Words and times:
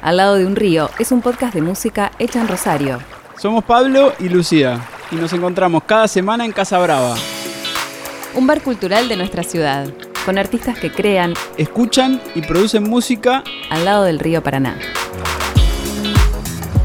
Al 0.00 0.16
lado 0.16 0.36
de 0.36 0.46
un 0.46 0.54
río 0.54 0.90
es 0.98 1.10
un 1.10 1.22
podcast 1.22 1.54
de 1.54 1.60
música 1.60 2.12
hecha 2.18 2.40
en 2.40 2.48
Rosario. 2.48 2.98
Somos 3.36 3.64
Pablo 3.64 4.12
y 4.20 4.28
Lucía 4.28 4.80
y 5.10 5.16
nos 5.16 5.32
encontramos 5.32 5.82
cada 5.84 6.06
semana 6.06 6.44
en 6.44 6.52
Casa 6.52 6.78
Brava. 6.78 7.16
Un 8.34 8.46
bar 8.46 8.62
cultural 8.62 9.08
de 9.08 9.16
nuestra 9.16 9.42
ciudad, 9.42 9.88
con 10.24 10.38
artistas 10.38 10.78
que 10.78 10.92
crean, 10.92 11.34
Escuchan 11.56 12.20
y 12.36 12.42
producen 12.42 12.84
música 12.84 13.42
al 13.70 13.84
lado 13.84 14.04
del 14.04 14.20
río 14.20 14.42
Paraná. 14.42 14.78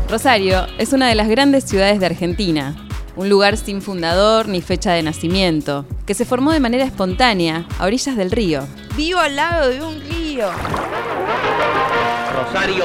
Rosario 0.10 0.66
es 0.80 0.92
una 0.94 1.08
de 1.08 1.16
las 1.16 1.28
grandes 1.28 1.66
ciudades 1.66 2.00
de 2.00 2.08
Argentina, 2.08 2.76
un 3.16 3.30
lugar 3.30 3.58
sin 3.58 3.84
fundador 3.84 4.48
ni 4.48 4.62
fecha 4.62 4.92
de 4.94 5.04
nacimiento, 5.04 5.86
que 6.08 6.16
se 6.16 6.26
formó 6.26 6.52
de 6.52 6.60
manera 6.60 6.84
espontánea 6.84 7.68
a 7.78 7.86
orillas 7.86 8.16
del 8.16 8.32
río. 8.32 8.66
Vivo 8.96 9.20
al 9.20 9.36
lado 9.36 9.70
de 9.70 9.84
un 9.84 10.02
río. 10.02 10.50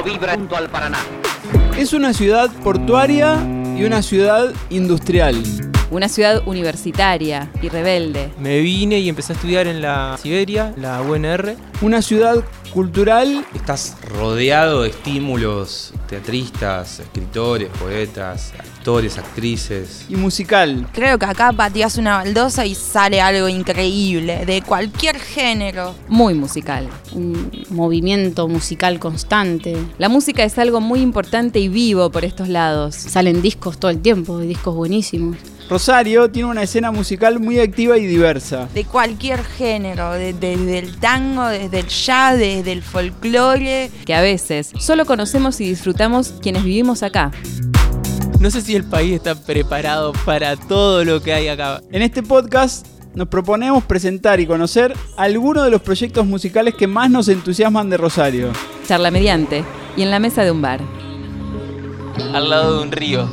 Vibra 0.03 0.33
junto 0.35 0.55
al 0.57 0.67
Paraná. 0.67 0.97
es 1.77 1.93
una 1.93 2.11
ciudad 2.11 2.49
portuaria 2.63 3.37
y 3.77 3.83
una 3.83 4.01
ciudad 4.01 4.51
industrial. 4.71 5.68
Una 5.91 6.07
ciudad 6.07 6.43
universitaria 6.47 7.51
y 7.61 7.69
rebelde. 7.69 8.31
Me 8.39 8.59
vine 8.59 8.99
y 8.99 9.09
empecé 9.09 9.33
a 9.33 9.35
estudiar 9.35 9.65
en 9.67 9.81
la 9.81 10.17
Siberia, 10.21 10.73
la 10.77 11.01
UNR. 11.01 11.55
Una 11.81 12.01
ciudad 12.01 12.43
cultural 12.73 13.43
Estás 13.55 13.97
rodeado 14.03 14.83
de 14.83 14.89
estímulos, 14.89 15.91
teatristas, 16.07 16.99
escritores, 16.99 17.69
poetas, 17.79 18.53
actores, 18.59 19.17
actrices. 19.17 20.05
y 20.07 20.15
musical. 20.15 20.87
Creo 20.93 21.17
que 21.17 21.25
acá 21.25 21.51
pateas 21.51 21.97
una 21.97 22.17
baldosa 22.17 22.67
y 22.67 22.75
sale 22.75 23.21
algo 23.21 23.49
increíble, 23.49 24.45
de 24.45 24.61
cualquier 24.61 25.17
género. 25.19 25.95
Muy 26.07 26.35
musical. 26.35 26.87
un 27.13 27.49
movimiento 27.71 28.47
musical 28.47 28.99
constante. 28.99 29.75
La 29.97 30.09
música 30.09 30.43
es 30.43 30.59
algo 30.59 30.79
muy 30.81 30.99
importante 31.01 31.59
y 31.59 31.67
vivo 31.69 32.11
por 32.11 32.23
estos 32.23 32.47
lados. 32.49 32.93
Salen 32.93 33.41
discos 33.41 33.79
todo 33.79 33.89
el 33.89 33.99
tiempo, 33.99 34.37
discos 34.37 34.75
buenísimos. 34.75 35.37
Rosario 35.69 36.31
tiene 36.31 36.49
una 36.49 36.63
escena 36.63 36.91
musical 36.91 37.39
muy 37.39 37.59
activa 37.59 37.97
y 37.97 38.07
diversa. 38.07 38.67
De 38.73 38.85
cualquier 38.85 39.43
género, 39.43 40.13
de- 40.13 40.33
desde 40.33 40.79
el 40.79 40.97
tango, 40.97 41.45
desde 41.47 41.79
el 41.81 41.87
jazz, 41.87 42.37
desde 42.39 42.71
el 42.71 42.81
folclore. 42.81 43.91
que 44.05 44.15
a 44.15 44.21
veces 44.21 44.71
solo 44.79 45.05
conocemos 45.05 45.61
y 45.61 45.65
disfrutamos 45.69 46.33
quienes 46.41 46.63
vivimos 46.63 47.03
acá. 47.03 47.31
No 48.39 48.49
sé 48.49 48.61
si 48.61 48.75
el 48.75 48.83
país 48.83 49.13
está 49.13 49.35
preparado 49.35 50.13
para 50.25 50.55
todo 50.55 51.03
lo 51.05 51.21
que 51.21 51.33
hay 51.33 51.49
acá. 51.49 51.81
En 51.91 52.01
este 52.01 52.23
podcast 52.23 52.87
nos 53.13 53.27
proponemos 53.27 53.83
presentar 53.83 54.39
y 54.39 54.47
conocer 54.47 54.95
algunos 55.17 55.65
de 55.65 55.69
los 55.71 55.81
proyectos 55.81 56.25
musicales 56.25 56.73
que 56.73 56.87
más 56.87 57.11
nos 57.11 57.27
entusiasman 57.27 57.89
de 57.91 57.97
Rosario. 57.97 58.51
Charla 58.87 59.11
mediante 59.11 59.63
y 59.95 60.01
en 60.01 60.09
la 60.09 60.19
mesa 60.19 60.43
de 60.43 60.51
un 60.51 60.61
bar. 60.63 60.79
Al 62.33 62.49
lado 62.49 62.77
de 62.77 62.83
un 62.83 62.91
río. 62.91 63.29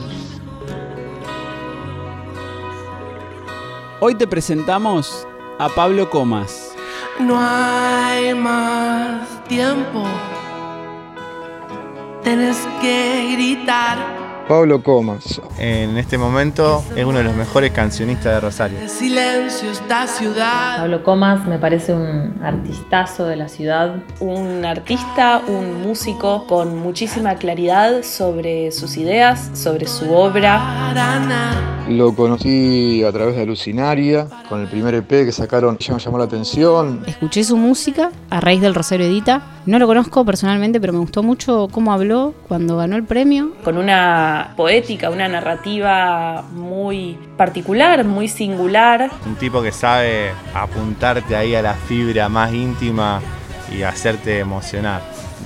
Hoy 3.98 4.14
te 4.14 4.26
presentamos 4.26 5.26
a 5.58 5.70
Pablo 5.70 6.10
Comas. 6.10 6.74
No 7.18 7.38
hay 7.40 8.34
más 8.34 9.42
tiempo. 9.44 10.04
Tienes 12.22 12.58
que 12.82 13.30
gritar. 13.32 14.15
Pablo 14.48 14.80
Comas, 14.80 15.40
En 15.58 15.98
este 15.98 16.18
momento 16.18 16.84
es 16.94 17.04
uno 17.04 17.18
de 17.18 17.24
los 17.24 17.34
mejores 17.34 17.72
cancionistas 17.72 18.34
de 18.34 18.40
Rosario. 18.40 18.78
El 18.78 18.88
silencio 18.88 19.72
esta 19.72 20.06
ciudad. 20.06 20.78
Pablo 20.78 21.02
Comas 21.02 21.46
me 21.48 21.58
parece 21.58 21.92
un 21.92 22.38
artistazo 22.44 23.26
de 23.26 23.34
la 23.34 23.48
ciudad. 23.48 23.96
un 24.20 24.64
artista, 24.64 25.42
un 25.48 25.82
músico 25.82 26.46
con 26.46 26.78
muchísima 26.78 27.34
claridad 27.34 28.04
sobre 28.04 28.70
sus 28.70 28.96
ideas, 28.96 29.50
sobre 29.54 29.88
su 29.88 30.12
obra. 30.12 30.92
Lo 31.88 32.14
conocí 32.14 33.02
a 33.02 33.10
través 33.10 33.34
de 33.34 33.42
Alucinaria, 33.42 34.28
con 34.48 34.60
el 34.60 34.68
primer 34.68 34.94
EP 34.94 35.08
que 35.08 35.32
sacaron, 35.32 35.76
ya 35.78 35.94
me 35.94 36.00
llamó 36.00 36.18
la 36.18 36.24
atención. 36.24 37.02
Escuché 37.06 37.42
su 37.42 37.56
música 37.56 38.10
a 38.30 38.40
raíz 38.40 38.60
del 38.60 38.74
Rosario 38.74 39.06
Edita. 39.06 39.55
No 39.66 39.80
lo 39.80 39.88
conozco 39.88 40.24
personalmente, 40.24 40.80
pero 40.80 40.92
me 40.92 41.00
gustó 41.00 41.24
mucho 41.24 41.66
cómo 41.72 41.92
habló 41.92 42.34
cuando 42.46 42.76
ganó 42.76 42.94
el 42.94 43.02
premio. 43.02 43.50
con 43.64 43.78
una 43.78 44.54
poética, 44.56 45.10
una 45.10 45.26
narrativa 45.26 46.44
muy 46.52 47.18
particular, 47.36 48.04
muy 48.04 48.28
singular. 48.28 49.10
Un 49.26 49.34
tipo 49.34 49.60
que 49.62 49.72
sabe 49.72 50.30
apuntarte 50.54 51.34
ahí 51.34 51.56
a 51.56 51.62
la 51.62 51.74
fibra 51.74 52.28
más 52.28 52.52
íntima 52.52 53.20
y 53.76 53.82
hacerte 53.82 54.38
emocionar. 54.38 55.02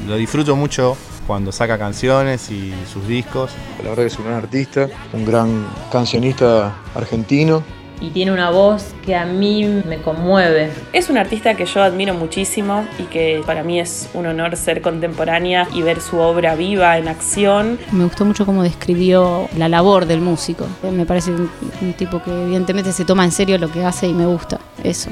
Lo 0.07 0.17
disfruto 0.17 0.55
mucho 0.55 0.99
cuando 1.27 1.51
saca 1.51 1.79
canciones 1.79 2.51
y 2.51 2.75
sus 2.93 3.07
discos. 3.09 3.53
La 3.79 3.89
verdad 3.89 4.03
que 4.03 4.09
es 4.09 4.19
un 4.19 4.27
gran 4.27 4.37
artista, 4.37 4.89
un 5.15 5.25
gran 5.25 5.67
cancionista 5.91 6.75
argentino. 6.95 7.63
Y 8.01 8.11
tiene 8.11 8.33
una 8.33 8.51
voz 8.51 8.95
que 9.05 9.15
a 9.15 9.27
mí 9.27 9.65
me 9.65 9.99
conmueve. 9.99 10.71
Es 10.93 11.11
un 11.11 11.19
artista 11.19 11.55
que 11.55 11.67
yo 11.67 11.83
admiro 11.83 12.15
muchísimo 12.15 12.87
y 12.99 13.05
que 13.05 13.43
para 13.45 13.63
mí 13.63 13.79
es 13.79 14.09
un 14.15 14.27
honor 14.27 14.57
ser 14.57 14.81
contemporánea 14.81 15.69
y 15.75 15.83
ver 15.83 16.01
su 16.01 16.19
obra 16.19 16.55
viva 16.55 16.97
en 16.99 17.09
acción. 17.09 17.79
Me 17.93 18.05
gustó 18.05 18.25
mucho 18.25 18.47
cómo 18.47 18.63
describió 18.63 19.49
la 19.57 19.69
labor 19.69 20.07
del 20.07 20.21
músico. 20.21 20.67
Me 20.91 21.05
parece 21.05 21.31
un, 21.31 21.51
un 21.83 21.93
tipo 21.93 22.23
que 22.23 22.31
evidentemente 22.31 22.93
se 22.93 23.05
toma 23.05 23.25
en 23.25 23.33
serio 23.33 23.59
lo 23.59 23.71
que 23.71 23.85
hace 23.85 24.07
y 24.07 24.15
me 24.15 24.27
gusta. 24.27 24.59
Eso. 24.83 25.11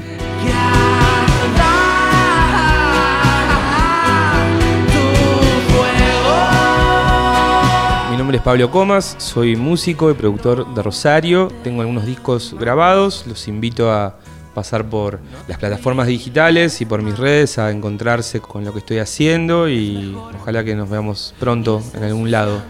Nombre 8.29 8.37
es 8.37 8.43
Pablo 8.43 8.69
Comas, 8.69 9.15
soy 9.17 9.55
músico 9.55 10.11
y 10.11 10.13
productor 10.13 10.75
de 10.75 10.83
Rosario. 10.83 11.47
Tengo 11.63 11.81
algunos 11.81 12.05
discos 12.05 12.55
grabados, 12.59 13.25
los 13.25 13.47
invito 13.47 13.91
a 13.91 14.19
pasar 14.53 14.85
por 14.89 15.19
las 15.47 15.57
plataformas 15.57 16.07
digitales 16.07 16.81
y 16.81 16.85
por 16.85 17.01
mis 17.01 17.17
redes 17.17 17.57
a 17.57 17.71
encontrarse 17.71 18.39
con 18.39 18.65
lo 18.65 18.73
que 18.73 18.79
estoy 18.79 18.99
haciendo 18.99 19.69
y 19.69 20.15
ojalá 20.39 20.63
que 20.63 20.75
nos 20.75 20.89
veamos 20.89 21.33
pronto 21.39 21.81
en 21.93 22.03
algún 22.03 22.31
lado. 22.31 22.61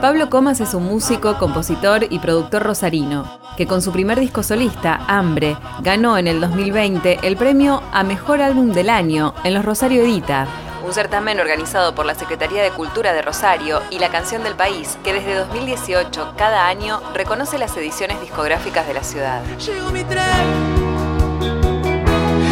Pablo 0.00 0.30
Comas 0.30 0.60
es 0.60 0.74
un 0.74 0.84
músico, 0.84 1.38
compositor 1.38 2.06
y 2.08 2.18
productor 2.18 2.62
rosarino, 2.62 3.40
que 3.56 3.66
con 3.66 3.82
su 3.82 3.92
primer 3.92 4.18
disco 4.18 4.42
solista, 4.42 5.04
Hambre, 5.06 5.56
ganó 5.82 6.18
en 6.18 6.26
el 6.26 6.40
2020 6.40 7.18
el 7.22 7.36
premio 7.36 7.82
a 7.92 8.02
Mejor 8.02 8.40
Álbum 8.40 8.72
del 8.72 8.90
Año 8.90 9.34
en 9.44 9.54
los 9.54 9.64
Rosario 9.64 10.02
Edita. 10.02 10.69
Un 10.84 10.94
certamen 10.94 11.38
organizado 11.38 11.94
por 11.94 12.06
la 12.06 12.14
Secretaría 12.14 12.62
de 12.62 12.70
Cultura 12.70 13.12
de 13.12 13.22
Rosario 13.22 13.82
y 13.90 13.98
la 13.98 14.08
Canción 14.08 14.42
del 14.42 14.54
País, 14.54 14.98
que 15.04 15.12
desde 15.12 15.34
2018 15.34 16.34
cada 16.36 16.66
año 16.66 17.00
reconoce 17.14 17.58
las 17.58 17.76
ediciones 17.76 18.20
discográficas 18.20 18.86
de 18.86 18.94
la 18.94 19.02
ciudad. 19.02 19.42
Llegó 19.58 19.90
mi 19.90 20.02
tren. 20.04 20.24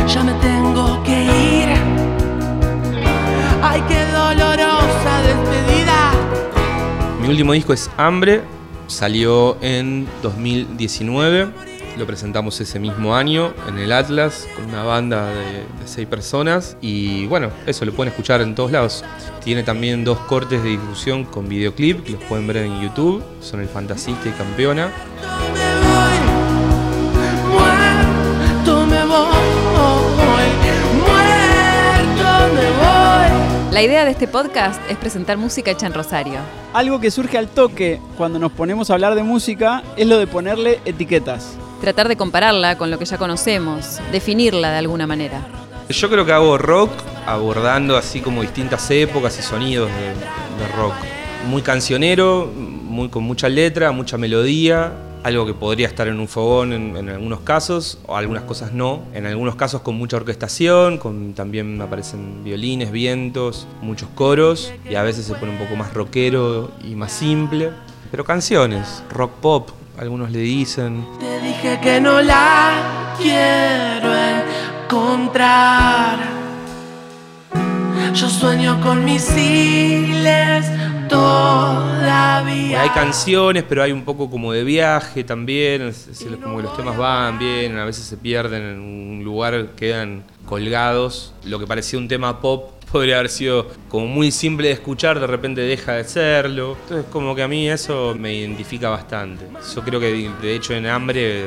Ya 0.07 0.23
me 0.23 0.33
tengo 0.35 1.03
que 1.03 1.25
ir. 1.25 1.69
Ay, 3.63 3.83
qué 3.89 4.05
dolorosa 4.07 5.23
despedida. 5.23 6.13
Mi 7.21 7.29
último 7.29 7.55
disco 7.55 7.73
es 7.73 7.91
Hambre, 7.97 8.43
salió 8.89 9.57
en 9.63 10.07
2019, 10.23 11.49
lo 11.99 12.07
presentamos 12.07 12.61
ese 12.61 12.79
mismo 12.79 13.15
año 13.15 13.53
en 13.69 13.79
el 13.79 13.93
Atlas 13.93 14.49
con 14.55 14.67
una 14.67 14.85
banda 14.85 15.29
de, 15.31 15.45
de 15.45 15.87
seis 15.87 16.07
personas 16.07 16.77
y 16.81 17.27
bueno, 17.27 17.51
eso 17.67 17.85
lo 17.85 17.93
pueden 17.93 18.13
escuchar 18.13 18.41
en 18.41 18.55
todos 18.55 18.71
lados. 18.71 19.05
Tiene 19.43 19.63
también 19.63 20.05
dos 20.05 20.19
cortes 20.21 20.63
de 20.63 20.71
difusión 20.71 21.25
con 21.25 21.49
videoclip 21.49 22.05
que 22.05 22.13
los 22.13 22.23
pueden 22.25 22.47
ver 22.47 22.59
en 22.59 22.81
YouTube, 22.81 23.23
son 23.41 23.61
El 23.61 23.69
Fantasista 23.69 24.29
y 24.29 24.33
Campeona. 24.33 24.93
La 33.79 33.83
idea 33.85 34.05
de 34.05 34.11
este 34.11 34.27
podcast 34.27 34.81
es 34.91 34.97
presentar 34.97 35.37
música 35.37 35.71
hecha 35.71 35.87
en 35.87 35.95
Rosario. 35.95 36.41
Algo 36.73 36.99
que 36.99 37.13
surge 37.13 37.39
al 37.39 37.47
toque 37.47 38.01
cuando 38.17 38.41
nos 38.41 38.51
ponemos 38.51 38.91
a 38.91 38.95
hablar 38.95 39.15
de 39.15 39.23
música 39.23 39.85
es 39.97 40.07
lo 40.09 40.19
de 40.19 40.27
ponerle 40.27 40.81
etiquetas. 40.85 41.57
Tratar 41.81 42.09
de 42.09 42.17
compararla 42.17 42.77
con 42.77 42.91
lo 42.91 42.99
que 42.99 43.05
ya 43.05 43.19
conocemos, 43.19 44.01
definirla 44.11 44.73
de 44.73 44.79
alguna 44.79 45.07
manera. 45.07 45.41
Yo 45.89 46.11
creo 46.11 46.27
que 46.27 46.33
hago 46.33 46.59
rock 46.59 46.91
abordando 47.25 47.97
así 47.97 48.21
como 48.21 48.43
distintas 48.43 48.91
épocas 48.91 49.39
y 49.39 49.43
sonidos 49.43 49.89
de, 49.91 50.77
rock. 50.77 50.95
Muy 51.47 51.63
cancionero, 51.63 52.51
muy, 52.55 53.09
con 53.09 53.23
mucha 53.23 53.49
letra, 53.49 53.93
mucha 53.93 54.19
melodía, 54.19 54.93
algo 55.23 55.47
que 55.47 55.55
podría 55.55 55.87
estar 55.87 56.09
en 56.09 56.19
un 56.19 56.27
fogón 56.27 56.73
en, 56.73 56.97
en 56.97 57.09
algunos 57.11 57.41
casos, 57.41 57.99
o 58.07 58.17
algunas 58.17 58.43
cosas 58.43 58.73
no. 58.73 59.03
En 59.15 59.27
algunos 59.27 59.55
casos 59.55 59.83
con 59.83 59.95
mucha 59.95 60.17
orquestación, 60.17 60.99
con, 60.99 61.33
también 61.35 61.81
aparecen 61.81 62.43
violines, 62.45 62.91
vientos, 62.91 63.69
muchos 63.81 64.09
coros, 64.15 64.73
y 64.91 64.97
a 64.97 65.03
veces 65.03 65.27
se 65.27 65.35
pone 65.35 65.53
un 65.53 65.59
poco 65.59 65.77
más 65.77 65.95
rockero 65.95 66.73
y 66.83 66.97
más 66.97 67.13
simple. 67.13 67.71
Pero 68.11 68.25
canciones, 68.25 69.03
rock 69.11 69.33
pop, 69.41 69.71
algunos 69.99 70.31
le 70.31 70.41
dicen. 70.41 71.05
Te 71.19 71.41
dije 71.41 71.79
que 71.83 72.01
no 72.01 72.21
la 72.23 73.15
quiero 73.19 74.15
en 74.15 74.43
encontrar. 74.85 76.19
Yo 78.15 78.29
sueño 78.29 78.81
con 78.81 79.05
misiles 79.05 80.67
todavía. 81.09 82.83
Hay 82.83 82.91
canciones, 82.91 83.65
pero 83.69 83.83
hay 83.83 83.93
un 83.93 84.05
poco 84.05 84.31
como 84.31 84.53
de 84.53 84.65
viaje 84.65 85.25
también, 85.25 85.93
como 86.43 86.57
que 86.57 86.63
los 86.63 86.77
temas 86.77 86.97
van 86.97 87.39
bien, 87.39 87.79
a 87.79 87.85
veces 87.85 88.05
se 88.05 88.17
pierden 88.17 88.63
en 88.63 88.81
un 88.81 89.25
lugar, 89.25 89.71
quedan 89.77 90.25
colgados. 90.47 91.35
Lo 91.45 91.59
que 91.59 91.67
parecía 91.67 91.99
un 91.99 92.09
tema 92.09 92.41
pop 92.41 92.78
podría 92.91 93.19
haber 93.19 93.31
sido 93.31 93.67
como 93.89 94.07
muy 94.07 94.31
simple 94.31 94.69
de 94.69 94.75
escuchar, 94.75 95.21
de 95.21 95.27
repente 95.27 95.61
deja 95.61 95.95
de 95.95 96.05
serlo. 96.05 96.77
Entonces 96.83 97.07
como 97.11 97.35
que 97.35 97.43
a 97.43 97.49
mí 97.49 97.69
eso 97.69 98.15
me 98.19 98.35
identifica 98.35 98.91
bastante. 98.91 99.47
Yo 99.75 99.83
creo 99.83 100.01
que 100.01 100.31
de 100.41 100.55
hecho 100.55 100.75
en 100.75 100.87
Hambre, 100.87 101.47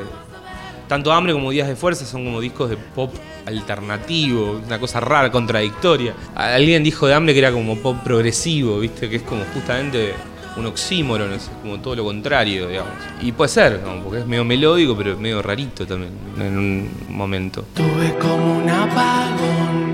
tanto 0.87 1.11
Hambre 1.11 1.33
como 1.33 1.51
Días 1.51 1.67
de 1.67 1.75
Fuerza 1.75 2.05
son 2.05 2.25
como 2.25 2.41
discos 2.41 2.69
de 2.69 2.77
pop 2.77 3.13
alternativo, 3.45 4.61
una 4.65 4.79
cosa 4.79 4.99
rara, 4.99 5.31
contradictoria. 5.31 6.13
Alguien 6.35 6.83
dijo 6.83 7.07
de 7.07 7.13
Hambre 7.13 7.33
que 7.33 7.39
era 7.39 7.51
como 7.51 7.77
pop 7.77 7.97
progresivo, 8.03 8.79
¿viste? 8.79 9.09
Que 9.09 9.17
es 9.17 9.23
como 9.23 9.43
justamente 9.53 10.13
un 10.57 10.65
oxímoron, 10.65 11.33
es 11.33 11.49
como 11.61 11.79
todo 11.79 11.95
lo 11.95 12.03
contrario, 12.03 12.67
digamos. 12.67 12.93
Y 13.21 13.31
puede 13.31 13.49
ser, 13.49 13.79
¿no? 13.83 14.03
porque 14.03 14.19
es 14.19 14.25
medio 14.25 14.43
melódico, 14.43 14.95
pero 14.97 15.17
medio 15.17 15.41
rarito 15.41 15.85
también 15.85 16.11
en 16.39 16.57
un 16.57 16.89
momento. 17.09 17.65
Tuve 17.73 18.17
como 18.19 18.57
un 18.57 18.69
apagón, 18.69 19.90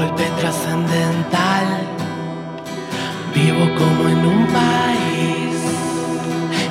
golpe 0.00 0.24
trascendental. 0.38 1.66
Vivo 3.34 3.64
como 3.76 4.08
en 4.08 4.26
un 4.26 4.46
país 4.46 5.56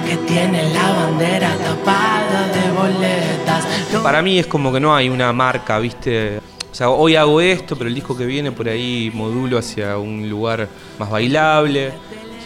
que 0.08 0.16
tiene 0.28 0.74
la 0.74 0.92
bandera 0.94 1.56
tapada 1.58 2.48
de 2.48 2.72
boletas. 2.72 3.68
No 3.94 4.02
Para 4.02 4.24
mí 4.24 4.40
es 4.40 4.48
como 4.48 4.74
que 4.74 4.80
no 4.80 4.96
hay 4.96 5.10
una 5.10 5.32
marca, 5.32 5.78
¿viste? 5.78 6.40
O 6.72 6.76
sea, 6.76 6.90
hoy 6.90 7.16
hago 7.16 7.40
esto, 7.40 7.76
pero 7.76 7.88
el 7.88 7.96
disco 7.96 8.18
que 8.18 8.26
viene 8.26 8.52
por 8.52 8.68
ahí 8.68 9.12
modulo 9.14 9.60
hacia 9.60 9.98
un 10.00 10.28
lugar 10.28 10.68
más 10.98 11.10
bailable. 11.12 11.92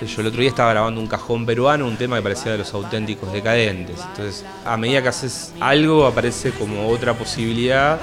Yo 0.05 0.21
el 0.21 0.27
otro 0.27 0.39
día 0.41 0.49
estaba 0.49 0.71
grabando 0.71 0.99
un 1.01 1.07
cajón 1.07 1.45
peruano, 1.45 1.85
un 1.87 1.97
tema 1.97 2.17
que 2.17 2.21
parecía 2.23 2.51
de 2.51 2.57
los 2.59 2.73
auténticos 2.73 3.31
decadentes. 3.31 3.97
Entonces, 4.11 4.45
a 4.65 4.77
medida 4.77 5.01
que 5.01 5.07
haces 5.09 5.53
algo, 5.59 6.05
aparece 6.05 6.51
como 6.51 6.87
otra 6.89 7.13
posibilidad. 7.13 7.99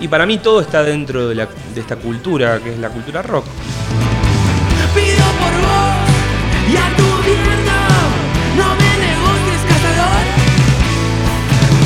Y 0.00 0.08
para 0.08 0.26
mí 0.26 0.38
todo 0.38 0.60
está 0.60 0.82
dentro 0.82 1.28
de, 1.28 1.34
la- 1.34 1.48
de 1.74 1.80
esta 1.80 1.96
cultura, 1.96 2.58
que 2.60 2.72
es 2.72 2.78
la 2.78 2.88
cultura 2.90 3.22
rock. 3.22 3.44
pido 4.94 5.24
por 5.40 5.52
vos 5.60 6.72
y 6.72 6.76
a 6.76 6.96
tu 6.96 7.02
gobierno. 7.02 7.72
No 8.56 8.74
me 8.74 8.90
negocies, 9.06 9.60
cazador. 9.68 10.24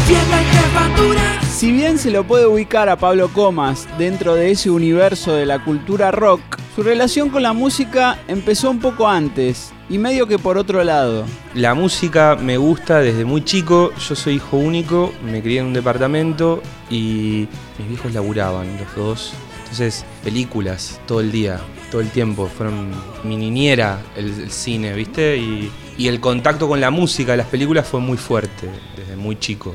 Fiesta 0.07 0.41
en 0.41 0.47
jefatura. 0.47 1.41
Si 1.51 1.73
bien 1.73 1.99
se 1.99 2.11
lo 2.11 2.25
puede 2.25 2.47
ubicar 2.47 2.89
a 2.89 2.97
Pablo 2.97 3.29
Comas 3.33 3.87
dentro 3.99 4.35
de 4.35 4.51
ese 4.53 4.71
universo 4.71 5.33
de 5.35 5.45
la 5.47 5.65
cultura 5.65 6.11
rock, 6.11 6.41
su 6.79 6.85
relación 6.85 7.29
con 7.31 7.43
la 7.43 7.53
música 7.53 8.21
empezó 8.29 8.71
un 8.71 8.79
poco 8.79 9.09
antes 9.09 9.73
y 9.91 9.99
medio 9.99 10.29
que 10.29 10.39
por 10.39 10.57
otro 10.57 10.85
lado. 10.85 11.25
La 11.53 11.75
música 11.75 12.37
me 12.41 12.57
gusta 12.57 13.01
desde 13.01 13.25
muy 13.25 13.43
chico, 13.43 13.93
yo 13.97 14.15
soy 14.15 14.35
hijo 14.35 14.59
único, 14.59 15.13
me 15.25 15.43
crié 15.43 15.59
en 15.59 15.67
un 15.67 15.73
departamento 15.73 16.63
y 16.89 17.49
mis 17.79 17.89
viejos 17.89 18.15
laburaban 18.15 18.79
los 18.79 18.95
dos. 18.95 19.33
Entonces, 19.63 20.05
películas 20.23 21.01
todo 21.05 21.19
el 21.21 21.33
día, 21.33 21.59
todo 21.91 22.01
el 22.01 22.11
tiempo, 22.11 22.47
fueron 22.47 22.93
mi 23.25 23.37
niñera 23.37 24.01
el, 24.15 24.49
cine, 24.49 24.93
¿viste? 24.93 25.37
Y, 25.37 25.73
y 25.97 26.07
el 26.07 26.21
contacto 26.21 26.69
con 26.69 26.81
la 26.81 26.93
música 26.93 27.35
las 27.35 27.49
películas 27.49 27.89
fue 27.89 27.99
muy 27.99 28.19
fuerte 28.19 28.71
desde 28.97 29.17
muy 29.17 29.37
chico. 29.37 29.75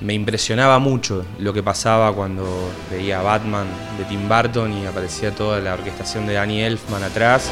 Me 0.00 0.12
impresionaba 0.12 0.78
mucho 0.78 1.24
lo 1.38 1.54
que 1.54 1.62
pasaba 1.62 2.12
cuando 2.12 2.44
veía 2.90 3.22
Batman 3.22 3.66
de 3.96 4.04
Tim 4.04 4.28
Burton 4.28 4.72
y 4.74 4.86
aparecía 4.86 5.34
toda 5.34 5.58
la 5.60 5.72
orquestación 5.72 6.26
de 6.26 6.34
Danny 6.34 6.62
Elfman 6.62 7.02
atrás. 7.02 7.50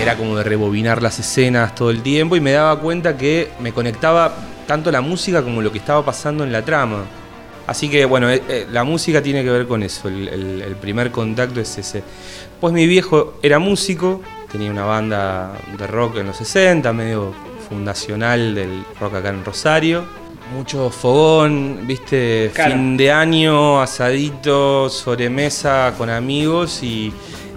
Era 0.00 0.16
como 0.16 0.36
de 0.36 0.44
rebobinar 0.44 1.02
las 1.02 1.18
escenas 1.18 1.74
todo 1.74 1.90
el 1.90 2.02
tiempo 2.02 2.36
y 2.36 2.40
me 2.40 2.52
daba 2.52 2.78
cuenta 2.78 3.16
que 3.16 3.50
me 3.58 3.72
conectaba 3.72 4.32
tanto 4.66 4.92
la 4.92 5.00
música 5.00 5.42
como 5.42 5.60
lo 5.60 5.72
que 5.72 5.78
estaba 5.78 6.04
pasando 6.04 6.44
en 6.44 6.52
la 6.52 6.64
trama. 6.64 7.04
Así 7.66 7.90
que 7.90 8.04
bueno, 8.04 8.30
eh, 8.30 8.42
eh, 8.48 8.66
la 8.70 8.84
música 8.84 9.20
tiene 9.20 9.42
que 9.42 9.50
ver 9.50 9.66
con 9.66 9.82
eso, 9.82 10.08
el, 10.08 10.76
primer 10.80 11.10
contacto 11.10 11.60
es 11.60 11.76
ese. 11.76 12.04
Pues 12.60 12.72
mi 12.72 12.86
viejo 12.86 13.38
era 13.42 13.58
músico, 13.58 14.22
tenía 14.50 14.70
una 14.70 14.84
banda 14.84 15.52
de 15.76 15.86
rock 15.88 16.18
en 16.18 16.28
los 16.28 16.36
60, 16.36 16.92
medio 16.92 17.34
fundacional 17.70 18.54
del 18.54 18.84
rock 19.00 19.14
acá 19.14 19.30
en 19.30 19.44
Rosario. 19.44 20.04
Mucho 20.52 20.90
fogón, 20.90 21.86
viste, 21.86 22.50
Claro. 22.52 22.72
fin 22.72 22.96
de 22.96 23.12
año, 23.12 23.80
asadito, 23.80 24.90
sobremesa 24.90 25.94
con 25.96 26.10
amigos 26.10 26.82
y 26.82 27.12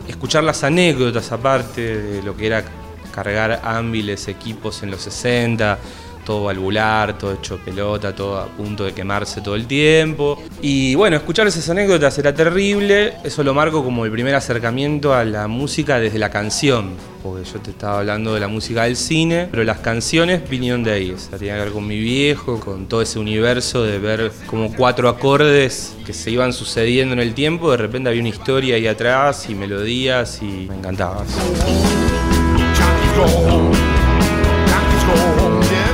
escuchar 0.07 0.43
las 0.43 0.63
anécdotas 0.63 1.31
aparte 1.31 1.97
de 1.97 2.21
lo 2.23 2.37
que 2.37 2.45
era 2.47 2.63
cargar 3.11 3.61
ámbiles, 3.63 4.27
equipos 4.27 4.83
en 4.83 4.91
los 4.91 5.01
60, 5.01 5.79
todo 6.23 6.45
valvular, 6.45 7.17
todo 7.17 7.33
hecho 7.33 7.57
pelota, 7.57 8.15
todo 8.15 8.37
a 8.37 8.47
punto 8.47 8.83
de 8.85 8.93
quemarse 8.93 9.41
todo 9.41 9.55
el 9.55 9.67
tiempo. 9.67 10.41
Y 10.61 10.95
bueno, 10.95 11.17
escuchar 11.17 11.47
esas 11.47 11.69
anécdotas 11.69 12.17
era 12.17 12.33
terrible, 12.33 13.13
eso 13.23 13.43
lo 13.43 13.53
marco 13.53 13.83
como 13.83 14.05
el 14.05 14.11
primer 14.11 14.35
acercamiento 14.35 15.13
a 15.13 15.23
la 15.23 15.47
música 15.47 15.99
desde 15.99 16.19
la 16.19 16.29
canción, 16.29 16.91
porque 17.21 17.43
yo 17.49 17.59
te 17.59 17.71
estaba 17.71 17.99
hablando 17.99 18.33
de 18.33 18.39
la 18.39 18.47
música 18.47 18.83
del 18.83 18.95
cine, 18.95 19.47
pero 19.51 19.63
las 19.63 19.79
canciones 19.79 20.47
vinieron 20.49 20.83
de 20.83 20.91
ahí, 20.91 21.11
o 21.11 21.17
sea, 21.17 21.37
tenía 21.37 21.55
que 21.55 21.61
ver 21.61 21.71
con 21.71 21.87
mi 21.87 21.99
viejo, 21.99 22.59
con 22.59 22.87
todo 22.87 23.01
ese 23.01 23.19
universo 23.19 23.83
de 23.83 23.99
ver 23.99 24.31
como 24.47 24.73
cuatro 24.73 25.09
acordes 25.09 25.95
que 26.05 26.13
se 26.13 26.31
iban 26.31 26.53
sucediendo 26.53 27.13
en 27.13 27.19
el 27.19 27.33
tiempo, 27.33 27.71
de 27.71 27.77
repente 27.77 28.09
había 28.09 28.21
una 28.21 28.29
historia 28.29 28.75
ahí 28.75 28.87
atrás 28.87 29.49
y 29.49 29.55
melodías 29.55 30.39
y 30.41 30.67
me 30.69 30.75
encantaba. 30.75 31.23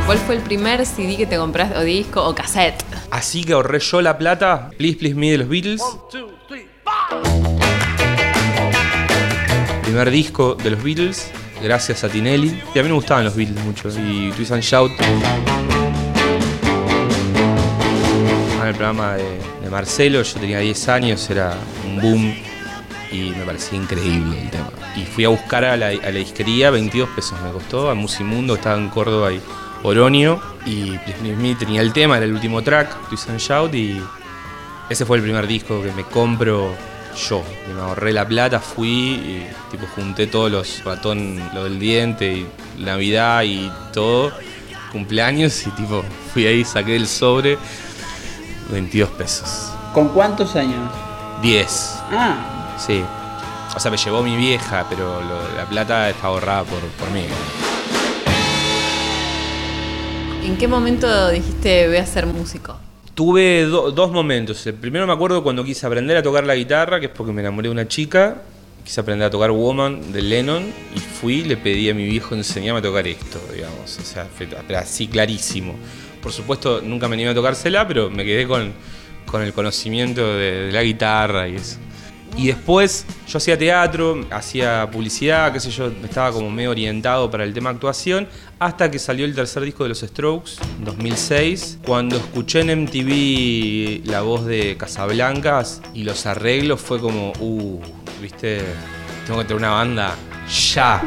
¿Cuál 0.10 0.18
fue 0.18 0.34
el 0.38 0.42
primer 0.42 0.84
CD 0.88 1.18
que 1.18 1.28
te 1.28 1.38
compraste, 1.38 1.78
o 1.78 1.84
disco, 1.84 2.28
o 2.28 2.34
cassette? 2.34 2.84
Así 3.12 3.44
que 3.44 3.54
ahorré 3.54 3.78
yo 3.78 4.02
la 4.02 4.18
plata, 4.18 4.72
Please 4.76 4.98
Please 4.98 5.14
Me 5.14 5.30
de 5.30 5.38
los 5.38 5.48
Beatles. 5.48 5.84
Primer 9.84 10.10
disco 10.10 10.56
de 10.56 10.72
los 10.72 10.82
Beatles, 10.82 11.30
gracias 11.62 12.04
a 12.04 12.10
Tinelli. 12.10 12.60
Y 12.74 12.80
a 12.80 12.82
mí 12.82 12.90
me 12.90 12.96
gustaban 12.96 13.24
los 13.24 13.36
Beatles 13.36 13.64
mucho. 13.64 13.90
Y 13.90 14.32
Twist 14.32 14.52
and 14.52 14.64
Shout. 14.64 14.94
En 18.60 18.68
el 18.68 18.74
programa 18.74 19.14
de, 19.14 19.40
de 19.62 19.70
Marcelo, 19.70 20.24
yo 20.24 20.40
tenía 20.40 20.58
10 20.58 20.90
años, 20.90 21.30
era 21.30 21.54
un 21.86 22.02
boom 22.02 22.36
y 23.12 23.30
me 23.38 23.46
parecía 23.46 23.78
increíble 23.78 24.42
el 24.42 24.50
tema. 24.50 24.72
Y 24.96 25.06
fui 25.06 25.26
a 25.26 25.30
buscar 25.30 25.64
a 25.66 25.78
la, 25.78 25.90
a 25.90 25.92
la 25.92 26.10
disquería, 26.10 26.72
22 26.72 27.10
pesos 27.10 27.40
me 27.44 27.52
costó, 27.52 27.92
a 27.92 27.94
Musimundo, 27.94 28.56
estaba 28.56 28.76
en 28.76 28.90
Córdoba 28.90 29.32
y 29.32 29.40
Oronio. 29.84 30.42
Y 30.66 30.98
Please 31.00 31.20
Please 31.20 31.36
Me 31.38 31.56
tenía 31.56 31.82
el 31.82 31.94
tema, 31.94 32.18
era 32.18 32.26
el 32.26 32.34
último 32.34 32.62
track, 32.62 33.08
Twist 33.10 33.30
and 33.30 33.40
Shout, 33.40 33.74
y 33.74 34.02
ese 34.90 35.06
fue 35.06 35.18
el 35.18 35.24
primer 35.24 35.48
disco 35.48 35.82
que 35.82 35.92
me 35.94 36.04
compro 36.04 36.74
yo. 37.30 37.44
Que 37.66 37.74
me 37.74 37.82
ahorré 37.82 38.12
la 38.14 38.28
plata, 38.28 38.60
fui 38.60 38.90
y 38.90 39.48
tipo 39.72 39.86
junté 39.96 40.28
todos 40.28 40.52
los 40.52 40.84
ratón, 40.84 41.40
lo 41.54 41.64
del 41.64 41.80
diente, 41.80 42.32
y 42.32 42.48
Navidad 42.84 43.44
y 43.44 43.72
todo, 43.94 44.32
cumpleaños, 44.92 45.66
y 45.66 45.70
tipo 45.72 46.04
fui 46.34 46.46
ahí, 46.46 46.64
saqué 46.66 46.96
el 46.96 47.08
sobre, 47.08 47.58
22 48.72 49.10
pesos. 49.12 49.72
¿Con 49.94 50.10
cuántos 50.10 50.56
años? 50.56 50.92
10. 51.42 51.96
Ah, 52.12 52.76
Sí. 52.78 53.04
O 53.76 53.80
sea, 53.80 53.92
me 53.92 53.98
llevó 53.98 54.24
mi 54.24 54.36
vieja, 54.36 54.86
pero 54.90 55.22
lo- 55.22 55.56
la 55.56 55.66
plata 55.66 56.10
está 56.10 56.28
ahorrada 56.28 56.64
por, 56.64 56.80
por 56.80 57.10
mí. 57.12 57.24
¿En 60.50 60.58
qué 60.58 60.68
momento 60.68 61.30
dijiste 61.30 61.88
voy 61.88 61.98
a 61.98 62.06
ser 62.08 62.26
músico? 62.26 62.76
Tuve 63.14 63.66
do- 63.66 63.92
dos 63.92 64.12
momentos. 64.12 64.66
El 64.66 64.74
primero 64.74 65.06
me 65.06 65.14
acuerdo 65.14 65.44
cuando 65.44 65.64
quise 65.64 65.86
aprender 65.86 66.18
a 66.18 66.24
tocar 66.24 66.44
la 66.44 66.56
guitarra, 66.56 67.00
que 67.00 67.06
es 67.06 67.12
porque 67.12 67.32
me 67.32 67.42
enamoré 67.42 67.68
de 67.68 67.72
una 67.72 67.88
chica. 67.88 68.42
Quise 68.84 69.00
aprender 69.02 69.28
a 69.28 69.30
tocar 69.30 69.52
Woman 69.52 70.12
de 70.12 70.24
Lennon 70.24 70.64
y 70.96 71.00
fui 71.00 71.44
le 71.44 71.56
pedí 71.56 71.88
a 71.92 71.94
mi 71.94 72.04
viejo 72.06 72.34
enseñarme 72.34 72.80
a 72.80 72.82
tocar 72.82 73.08
esto, 73.08 73.40
digamos. 73.54 74.00
O 74.00 74.02
sea, 74.04 74.26
fue 74.26 74.48
así 74.76 75.08
clarísimo. 75.08 75.76
Por 76.20 76.32
supuesto, 76.32 76.82
nunca 76.84 77.08
me 77.08 77.14
animé 77.14 77.30
a 77.30 77.36
tocársela, 77.36 77.88
pero 77.88 78.10
me 78.10 78.26
quedé 78.26 78.48
con, 78.48 78.74
con 79.28 79.44
el 79.44 79.54
conocimiento 79.54 80.34
de 80.36 80.72
la 80.72 80.82
guitarra 80.82 81.48
y 81.48 81.58
eso. 81.58 81.78
Y 82.40 82.48
después 82.48 83.06
yo 83.28 83.38
hacía 83.38 83.58
teatro, 83.58 84.26
hacía 84.32 84.90
publicidad, 84.90 85.52
qué 85.52 85.60
sé 85.60 85.72
yo, 85.72 85.88
estaba 85.88 86.32
como 86.32 86.50
medio 86.50 86.72
orientado 86.72 87.30
para 87.30 87.44
el 87.44 87.54
tema 87.54 87.70
actuación, 87.72 88.30
hasta 88.60 88.90
que 88.90 88.98
salió 88.98 89.26
el 89.26 89.36
tercer 89.36 89.62
disco 89.64 89.84
de 89.84 89.90
los 89.90 90.00
Strokes, 90.00 90.52
en 90.78 90.86
2006, 90.86 91.80
cuando 91.86 92.16
escuché 92.16 92.62
en 92.62 92.84
MTV 92.84 94.10
la 94.10 94.22
voz 94.22 94.46
de 94.46 94.78
Casablancas 94.78 95.82
y 95.94 96.06
los 96.06 96.26
arreglos 96.26 96.80
fue 96.80 97.02
como, 97.02 97.34
uh, 97.42 97.82
viste, 98.22 98.62
tengo 99.28 99.40
que 99.40 99.46
tener 99.46 99.62
una 99.62 99.72
banda 99.72 100.16
ya. 100.72 101.04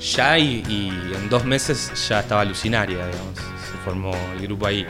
ya 0.00 0.38
y, 0.38 0.62
y 0.68 1.12
en 1.12 1.28
dos 1.28 1.44
meses 1.44 1.90
ya 2.08 2.20
estaba 2.20 2.42
Alucinaria, 2.42 2.98
digamos. 2.98 3.34
Se 3.36 3.76
formó 3.84 4.12
el 4.36 4.46
grupo 4.46 4.68
ahí 4.68 4.86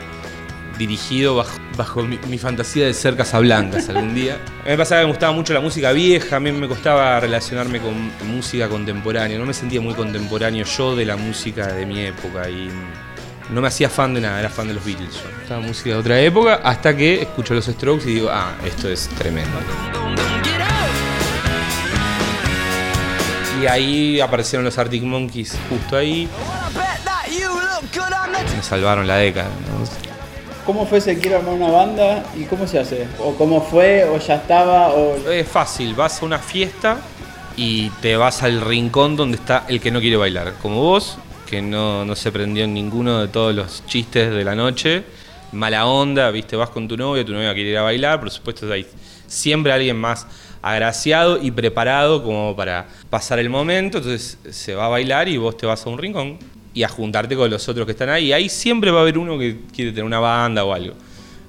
dirigido 0.77 1.35
bajo, 1.35 1.57
bajo 1.75 2.03
mi, 2.03 2.19
mi 2.27 2.37
fantasía 2.37 2.85
de 2.85 2.93
ser 2.93 3.15
Casablancas 3.15 3.89
algún 3.89 4.13
día. 4.13 4.35
A 4.35 4.65
mí 4.65 4.71
me 4.71 4.77
pasaba 4.77 5.01
que 5.01 5.07
me 5.07 5.11
gustaba 5.11 5.33
mucho 5.33 5.53
la 5.53 5.59
música 5.59 5.91
vieja, 5.91 6.35
a 6.35 6.39
mí 6.39 6.51
me 6.51 6.67
costaba 6.67 7.19
relacionarme 7.19 7.79
con 7.79 8.11
música 8.27 8.67
contemporánea, 8.69 9.37
no 9.37 9.45
me 9.45 9.53
sentía 9.53 9.81
muy 9.81 9.93
contemporáneo 9.93 10.65
yo 10.65 10.95
de 10.95 11.05
la 11.05 11.17
música 11.17 11.67
de 11.67 11.85
mi 11.85 12.01
época 12.01 12.49
y 12.49 12.69
no 13.49 13.61
me 13.61 13.67
hacía 13.67 13.89
fan 13.89 14.13
de 14.13 14.21
nada, 14.21 14.39
era 14.39 14.49
fan 14.49 14.67
de 14.67 14.73
los 14.73 14.83
Beatles. 14.83 15.13
Yo. 15.13 15.41
Estaba 15.41 15.61
música 15.61 15.89
de 15.91 15.95
otra 15.95 16.19
época 16.19 16.61
hasta 16.63 16.95
que 16.95 17.21
escucho 17.21 17.53
los 17.53 17.65
Strokes 17.65 18.09
y 18.09 18.15
digo, 18.15 18.29
ah, 18.31 18.53
esto 18.65 18.89
es 18.89 19.07
tremendo. 19.17 19.57
Y 23.61 23.65
ahí 23.65 24.19
aparecieron 24.19 24.65
los 24.65 24.77
Arctic 24.77 25.01
Monkeys 25.03 25.57
justo 25.69 25.97
ahí. 25.97 26.29
Me 28.55 28.63
salvaron 28.63 29.07
la 29.07 29.15
década. 29.15 29.49
¿no? 29.49 30.06
¿Cómo 30.67 30.85
fue 30.85 30.99
se 30.99 31.17
quiere 31.17 31.37
armar 31.37 31.53
una 31.53 31.69
banda 31.69 32.25
y 32.35 32.43
cómo 32.43 32.67
se 32.67 32.77
hace? 32.77 33.07
¿O 33.23 33.35
cómo 33.35 33.61
fue? 33.61 34.03
¿O 34.03 34.19
ya 34.19 34.35
estaba? 34.35 34.89
O... 34.89 35.15
Es 35.31 35.47
fácil, 35.47 35.95
vas 35.95 36.21
a 36.21 36.25
una 36.25 36.39
fiesta 36.39 36.97
y 37.55 37.89
te 38.01 38.17
vas 38.17 38.43
al 38.43 38.59
rincón 38.59 39.15
donde 39.15 39.37
está 39.37 39.63
el 39.69 39.79
que 39.79 39.91
no 39.91 40.01
quiere 40.01 40.17
bailar. 40.17 40.55
Como 40.61 40.81
vos, 40.81 41.19
que 41.49 41.61
no, 41.61 42.03
no 42.03 42.17
se 42.17 42.33
prendió 42.33 42.65
en 42.65 42.73
ninguno 42.73 43.21
de 43.21 43.29
todos 43.29 43.55
los 43.55 43.85
chistes 43.85 44.29
de 44.29 44.43
la 44.43 44.55
noche. 44.55 45.05
Mala 45.53 45.85
onda, 45.85 46.29
viste, 46.31 46.57
vas 46.57 46.69
con 46.69 46.85
tu 46.85 46.97
novia, 46.97 47.23
tu 47.23 47.31
novia 47.31 47.53
quiere 47.53 47.69
ir 47.69 47.77
a 47.77 47.83
bailar, 47.83 48.19
por 48.19 48.29
supuesto 48.29 48.69
hay 48.69 48.85
siempre 49.25 49.71
alguien 49.71 49.95
más 49.95 50.27
agraciado 50.61 51.41
y 51.41 51.49
preparado 51.51 52.21
como 52.25 52.57
para 52.57 52.87
pasar 53.09 53.39
el 53.39 53.49
momento, 53.49 53.99
entonces 53.99 54.37
se 54.49 54.75
va 54.75 54.87
a 54.87 54.89
bailar 54.89 55.29
y 55.29 55.37
vos 55.37 55.55
te 55.55 55.65
vas 55.65 55.85
a 55.85 55.89
un 55.89 55.97
rincón 55.97 56.56
y 56.77 56.83
a 56.83 56.87
juntarte 56.87 57.35
con 57.35 57.49
los 57.49 57.67
otros 57.67 57.87
que 57.87 57.93
están 57.93 58.09
ahí. 58.09 58.31
Ahí 58.31 58.49
siempre 58.49 58.91
va 58.91 58.99
a 58.99 59.01
haber 59.01 59.17
uno 59.17 59.35
que 59.39 59.61
quiere 59.75 59.89
tener 59.89 60.03
una 60.03 60.19
banda 60.19 60.63
o 60.63 60.71
algo. 60.71 60.93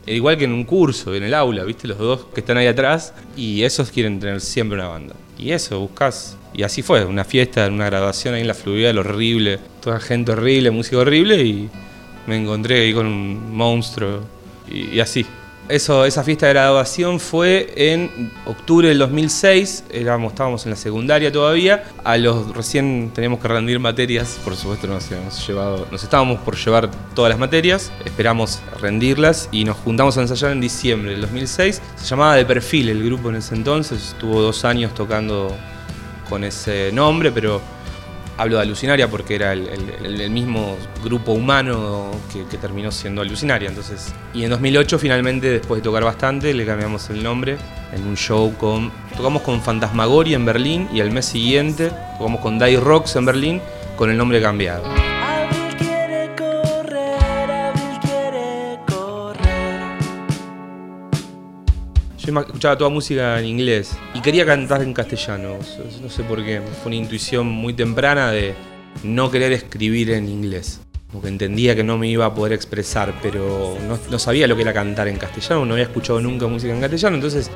E 0.07 0.15
Igual 0.15 0.39
que 0.39 0.45
en 0.45 0.53
un 0.53 0.65
curso, 0.65 1.15
en 1.15 1.23
el 1.23 1.35
aula, 1.35 1.65
¿viste? 1.65 1.87
Los 1.87 1.99
dos 1.99 2.27
que 2.33 2.41
están 2.41 2.57
ahí 2.57 2.67
atrás 2.67 3.13
y 3.37 3.63
esos 3.63 3.91
quieren 3.91 4.19
tener 4.21 4.41
siempre 4.41 4.79
una 4.79 4.89
banda. 4.89 5.15
Y 5.37 5.51
eso, 5.51 5.81
buscas. 5.81 6.39
Y 6.55 6.63
así 6.63 6.81
fue, 6.81 7.05
una 7.05 7.25
fiesta, 7.25 7.67
una 7.69 7.85
graduación 7.85 8.37
ahí 8.37 8.41
en 8.41 8.47
la 8.47 8.55
fluvial 8.55 8.97
horrible, 8.97 9.59
toda 9.83 10.01
gente 10.01 10.33
horrible, 10.33 10.71
música 10.71 10.97
horrible 10.97 11.45
y 11.45 11.69
me 12.27 12.39
encontré 12.39 12.81
ahí 12.81 12.95
con 12.95 13.05
un 13.05 13.55
monstruo 13.55 14.23
y 14.67 14.99
así. 14.99 15.27
Eso, 15.69 16.07
esa 16.07 16.25
fiesta 16.25 16.47
de 16.47 16.55
graduación 16.55 17.21
fue 17.21 17.75
en 17.77 18.33
octubre 18.47 18.89
del 18.89 18.97
2006, 18.97 19.85
éramos, 19.91 20.33
estábamos 20.33 20.65
en 20.65 20.71
la 20.71 20.77
secundaria 20.77 21.31
todavía, 21.31 21.85
a 22.05 22.17
los 22.17 22.57
recién 22.57 23.11
teníamos 23.15 23.39
que 23.39 23.49
rendir 23.49 23.79
materias, 23.79 24.41
por 24.43 24.57
supuesto 24.57 24.87
nos, 24.87 25.05
habíamos 25.13 25.47
llevado, 25.47 25.87
nos 25.91 26.03
estábamos 26.03 26.41
por 26.41 26.57
llevar 26.57 26.91
todas 27.15 27.29
las 27.29 27.39
materias, 27.39 27.93
esperamos 28.07 28.63
rendirlas 28.81 29.51
y 29.53 29.65
nos 29.65 29.77
juntamos 29.77 30.17
a 30.17 30.23
ensayar 30.23 30.53
en 30.53 30.63
diciembre 30.63 31.11
del 31.11 31.21
2006, 31.21 31.83
se 31.97 32.05
llamaba 32.07 32.37
De 32.37 32.47
Perfil 32.47 32.89
el 32.89 33.05
grupo 33.05 33.29
en 33.29 33.37
ese 33.37 33.55
entonces, 33.55 34.13
estuvo 34.13 34.41
dos 34.41 34.65
años 34.65 34.95
tocando 34.95 35.55
con 36.31 36.45
ese 36.45 36.93
nombre, 36.93 37.31
pero 37.31 37.61
hablo 38.39 38.57
de 38.57 38.63
Alucinaria 38.63 39.09
porque 39.11 39.35
era 39.35 39.53
el, 39.53 40.31
mismo 40.31 40.77
grupo 41.05 41.33
humano 41.33 42.11
que, 42.33 42.47
que 42.47 42.57
terminó 42.57 42.91
siendo 42.91 43.21
Alucinaria. 43.21 43.69
Entonces, 43.69 44.15
y 44.33 44.45
en 44.45 44.51
2008 44.51 44.99
finalmente, 44.99 45.51
después 45.51 45.81
de 45.81 45.85
tocar 45.85 46.05
bastante, 46.05 46.55
le 46.55 46.65
cambiamos 46.65 47.11
el 47.11 47.23
nombre 47.23 47.59
en 47.93 48.07
un 48.07 48.17
show 48.17 48.55
con... 48.57 48.91
Tocamos 49.17 49.43
con 49.43 49.61
Fantasmagoria 49.61 50.37
en 50.37 50.45
Berlín 50.45 50.89
y 50.93 51.01
al 51.01 51.11
mes 51.11 51.27
siguiente 51.27 51.91
tocamos 52.19 52.41
con 52.41 52.59
Die 52.59 52.79
Rocks 52.79 53.17
en 53.17 53.27
Berlín 53.27 53.61
con 53.97 54.11
el 54.11 54.17
nombre 54.17 54.41
cambiado. 54.41 55.08
Yo 62.29 62.39
escuchaba 62.41 62.77
toda 62.77 62.91
música 62.91 63.41
en 63.41 63.47
inglés 63.47 63.97
y 64.13 64.21
quería 64.21 64.45
cantar 64.45 64.83
en 64.83 64.93
castellano. 64.93 65.57
No 66.03 66.11
sé 66.11 66.23
por 66.25 66.45
qué. 66.45 66.61
Fue 66.83 66.89
una 66.89 66.97
intuición 66.97 67.47
muy 67.47 67.73
temprana 67.73 68.31
de 68.31 68.55
no 69.03 69.31
querer 69.31 69.53
escribir 69.53 70.11
en 70.11 70.29
inglés. 70.29 70.83
Como 71.11 71.23
que 71.23 71.29
entendía 71.29 71.75
que 71.75 71.83
no 71.83 71.97
me 71.97 72.07
iba 72.07 72.27
a 72.27 72.35
poder 72.35 72.53
expresar, 72.53 73.15
pero 73.23 73.79
no, 73.89 73.99
no 74.11 74.19
sabía 74.19 74.47
lo 74.47 74.57
que 74.57 74.61
era 74.63 74.75
cantar 74.75 75.09
en 75.09 75.17
castellano. 75.17 75.65
No 75.65 75.73
había 75.73 75.87
escuchado 75.87 76.21
nunca 76.21 76.47
música 76.47 76.75
en 76.75 76.83
castellano. 76.83 77.17
Entonces 77.17 77.51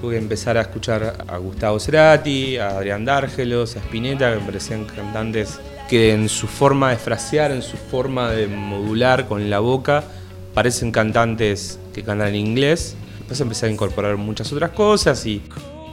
tuve 0.00 0.12
que 0.12 0.18
empezar 0.18 0.56
a 0.56 0.60
escuchar 0.60 1.24
a 1.26 1.36
Gustavo 1.38 1.80
Cerati, 1.80 2.58
a 2.58 2.76
Adrián 2.76 3.04
Dárgelos, 3.04 3.74
a 3.74 3.80
Spinetta, 3.80 4.32
que 4.32 4.38
me 4.38 4.46
parecían 4.46 4.84
cantantes 4.84 5.58
que 5.90 6.12
en 6.12 6.28
su 6.28 6.46
forma 6.46 6.90
de 6.90 6.96
frasear, 6.96 7.50
en 7.50 7.62
su 7.62 7.76
forma 7.76 8.30
de 8.30 8.46
modular 8.46 9.26
con 9.26 9.50
la 9.50 9.58
boca, 9.58 10.04
parecen 10.54 10.92
cantantes 10.92 11.80
que 11.92 12.04
cantan 12.04 12.28
en 12.28 12.36
inglés. 12.36 12.94
Después 13.32 13.46
empecé 13.46 13.64
a 13.64 13.70
incorporar 13.70 14.18
muchas 14.18 14.52
otras 14.52 14.72
cosas 14.72 15.24
y 15.24 15.40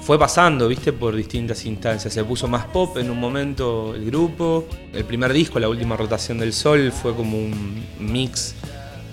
fue 0.01 0.19
pasando, 0.19 0.67
viste, 0.67 0.91
por 0.91 1.15
distintas 1.15 1.63
instancias. 1.65 2.13
Se 2.13 2.21
puso 2.25 2.49
más 2.49 2.65
pop 2.65 2.97
en 2.97 3.09
un 3.09 3.17
momento 3.17 3.95
el 3.95 4.03
grupo. 4.07 4.67
El 4.91 5.05
primer 5.05 5.31
disco, 5.31 5.57
La 5.57 5.69
Última 5.69 5.95
Rotación 5.95 6.37
del 6.39 6.51
Sol, 6.51 6.91
fue 6.91 7.15
como 7.15 7.37
un 7.37 7.81
mix 7.97 8.55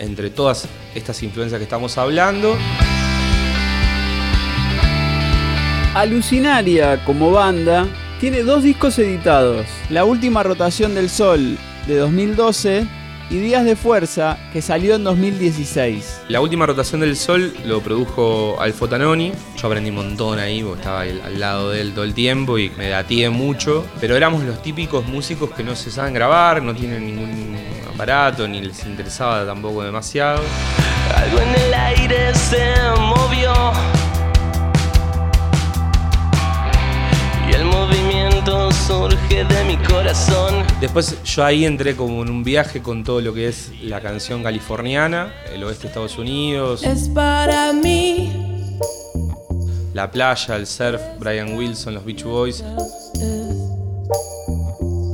entre 0.00 0.30
todas 0.30 0.66
estas 0.92 1.23
influencias 1.23 1.61
que 1.61 1.62
estamos 1.62 1.97
hablando. 1.99 2.56
Alucinaria, 5.95 7.04
como 7.04 7.30
banda, 7.30 7.87
tiene 8.18 8.42
dos 8.42 8.64
discos 8.64 8.99
editados. 8.99 9.66
La 9.88 10.04
última 10.04 10.42
rotación 10.42 10.97
del 10.97 11.11
Sol, 11.11 11.56
de 11.87 11.95
2012, 11.95 12.88
y 13.28 13.38
Días 13.38 13.64
de 13.64 13.76
Fuerza, 13.76 14.38
que 14.52 14.62
salió 14.62 14.95
en 14.95 15.04
2016. 15.04 16.23
La 16.28 16.40
última 16.40 16.66
rotación 16.66 17.00
del 17.00 17.16
sol 17.16 17.54
lo 17.64 17.80
produjo 17.80 18.61
Alfo 18.61 18.88
Tanoni. 18.88 19.33
Yo 19.56 19.66
aprendí 19.66 19.90
un 19.90 19.97
montón 19.97 20.38
ahí, 20.38 20.62
porque 20.62 20.80
estaba 20.80 21.00
al 21.00 21.40
lado 21.40 21.71
de 21.71 21.80
él 21.80 21.92
todo 21.92 22.04
el 22.04 22.14
tiempo 22.14 22.59
y 22.59 22.71
me 22.71 22.88
datié 22.88 23.30
mucho. 23.30 23.87
Pero 24.00 24.16
éramos 24.16 24.45
los 24.45 24.62
típicos 24.62 25.06
músicos 25.06 25.50
que 25.50 25.64
no 25.64 25.75
se 25.75 25.90
saben 25.90 26.14
grabar, 26.14 26.62
no 26.62 26.75
tienen 26.75 27.06
ningún 27.06 27.56
aparato, 27.92 28.47
ni 28.47 28.61
les 28.61 28.85
interesaba 28.85 29.45
tampoco 29.45 29.83
demasiado. 29.83 30.42
Algo 31.16 31.40
en 31.40 31.62
el 31.62 31.75
aire 31.75 32.35
se 32.35 32.75
movió. 32.99 33.96
Surge 38.87 39.45
de 39.45 39.64
mi 39.64 39.76
corazón. 39.78 40.64
Después 40.81 41.23
yo 41.25 41.45
ahí 41.45 41.64
entré 41.64 41.97
como 41.97 42.23
en 42.23 42.31
un 42.31 42.45
viaje 42.45 42.83
con 42.83 43.02
todo 43.05 43.21
lo 43.21 43.35
que 43.35 43.49
es 43.49 43.73
la 43.83 44.00
canción 44.00 44.43
californiana, 44.43 45.33
el 45.52 45.64
oeste 45.64 45.83
de 45.85 45.88
Estados 45.88 46.19
Unidos, 46.19 46.83
Es 46.85 47.09
para 47.09 47.73
mí. 47.73 48.78
la 49.93 50.11
playa, 50.11 50.57
el 50.57 50.66
surf, 50.66 51.00
Brian 51.19 51.57
Wilson, 51.57 51.95
los 51.95 52.05
Beach 52.05 52.23
Boys. 52.23 52.62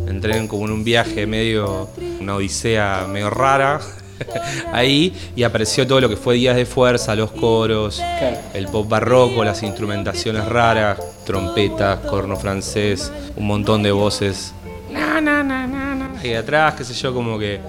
Entré 0.09 0.37
en 0.37 0.49
como 0.49 0.67
en 0.67 0.73
un 0.73 0.85
viaje 0.85 1.27
medio, 1.27 1.89
una 2.21 2.35
odisea 2.37 3.07
medio 3.09 3.31
rara 3.31 3.81
ahí 4.73 5.13
y 5.37 5.43
apareció 5.43 5.87
todo 5.87 6.01
lo 6.01 6.09
que 6.09 6.17
fue 6.17 6.35
Días 6.35 6.57
de 6.57 6.67
Fuerza, 6.67 7.15
los 7.15 7.33
coros, 7.33 8.03
el 8.55 8.67
pop 8.69 8.89
barroco, 8.89 9.45
las 9.45 9.63
instrumentaciones 9.63 10.45
raras, 10.47 10.99
trompetas, 11.25 12.01
corno 12.01 12.37
francés, 12.37 13.13
un 13.37 13.47
montón 13.47 13.83
de 13.83 13.93
voces. 13.93 14.55
Ahí 16.21 16.35
atrás, 16.35 16.75
qué 16.75 16.85
sé 16.85 16.95
yo, 16.95 17.13
como 17.13 17.39
que 17.39 17.61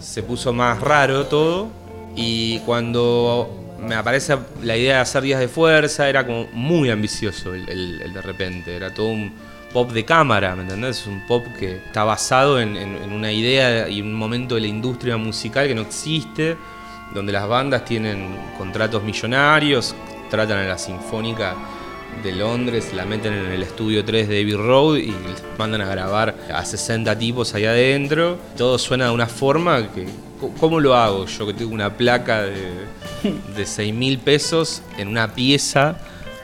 se 0.00 0.22
puso 0.22 0.52
más 0.52 0.80
raro 0.80 1.26
todo. 1.26 1.68
Y 2.16 2.58
cuando 2.60 3.57
me 3.80 3.94
aparece 3.94 4.36
la 4.62 4.76
idea 4.76 4.96
de 4.96 5.00
hacer 5.00 5.22
días 5.22 5.40
de 5.40 5.48
fuerza, 5.48 6.08
era 6.08 6.26
como 6.26 6.46
muy 6.52 6.90
ambicioso 6.90 7.54
el, 7.54 8.12
de 8.12 8.22
repente. 8.22 8.76
Era 8.76 8.92
todo 8.92 9.08
un 9.08 9.32
pop 9.72 9.90
de 9.92 10.04
cámara, 10.04 10.54
¿me 10.56 10.62
entendés? 10.62 11.06
Un 11.06 11.26
pop 11.26 11.44
que 11.58 11.76
está 11.76 12.04
basado 12.04 12.60
en, 12.60 12.76
una 13.12 13.32
idea 13.32 13.88
y 13.88 14.00
un 14.00 14.14
momento 14.14 14.54
de 14.54 14.62
la 14.62 14.66
industria 14.66 15.16
musical 15.16 15.68
que 15.68 15.74
no 15.74 15.82
existe, 15.82 16.56
donde 17.14 17.32
las 17.32 17.46
bandas 17.46 17.84
tienen 17.84 18.36
contratos 18.56 19.02
millonarios, 19.02 19.94
tratan 20.30 20.58
a 20.58 20.64
la 20.64 20.78
sinfónica 20.78 21.54
de 22.22 22.32
Londres, 22.32 22.92
la 22.94 23.04
meten 23.04 23.32
en 23.32 23.52
el 23.52 23.62
estudio 23.62 24.04
3 24.04 24.28
de 24.28 24.40
Abbey 24.40 24.54
Road 24.54 24.96
y 24.96 25.14
mandan 25.56 25.82
a 25.82 25.86
grabar 25.86 26.34
a 26.52 26.64
60 26.64 27.16
tipos 27.18 27.54
ahí 27.54 27.64
adentro. 27.64 28.38
Todo 28.56 28.78
suena 28.78 29.06
de 29.06 29.10
una 29.12 29.26
forma 29.26 29.92
que. 29.92 30.27
¿Cómo 30.60 30.80
lo 30.80 30.94
hago? 30.94 31.26
Yo 31.26 31.46
que 31.46 31.54
tengo 31.54 31.72
una 31.72 31.96
placa 31.96 32.42
de, 32.42 32.72
de 33.56 33.66
6 33.66 33.94
mil 33.94 34.18
pesos 34.18 34.82
en 34.96 35.08
una 35.08 35.34
pieza 35.34 35.96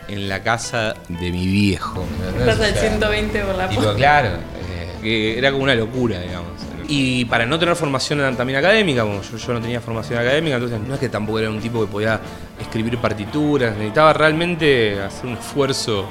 en 0.08 0.28
la 0.28 0.42
casa 0.42 0.94
de 1.08 1.30
mi 1.30 1.46
viejo. 1.46 2.04
Estás 2.38 2.60
al 2.60 2.72
O 2.72 2.74
sea, 2.74 2.90
120 2.90 3.40
por 3.40 3.54
la 3.54 3.68
puerta. 3.68 3.94
claro, 3.94 4.28
eh, 4.28 4.88
que 5.02 5.38
era 5.38 5.50
como 5.50 5.64
una 5.64 5.74
locura, 5.74 6.20
digamos. 6.20 6.50
Y 6.86 7.24
para 7.24 7.46
no 7.46 7.58
tener 7.58 7.74
formación 7.76 8.36
también 8.36 8.58
académica, 8.58 9.02
como 9.02 9.22
yo, 9.22 9.38
yo 9.38 9.52
no 9.54 9.60
tenía 9.60 9.80
formación 9.80 10.18
académica, 10.18 10.56
entonces 10.56 10.80
no 10.86 10.94
es 10.94 11.00
que 11.00 11.08
tampoco 11.08 11.38
era 11.38 11.48
un 11.48 11.60
tipo 11.60 11.80
que 11.80 11.90
podía 11.90 12.20
escribir 12.60 12.98
partituras, 12.98 13.74
necesitaba 13.76 14.12
realmente 14.12 15.00
hacer 15.00 15.26
un 15.26 15.38
esfuerzo, 15.38 16.06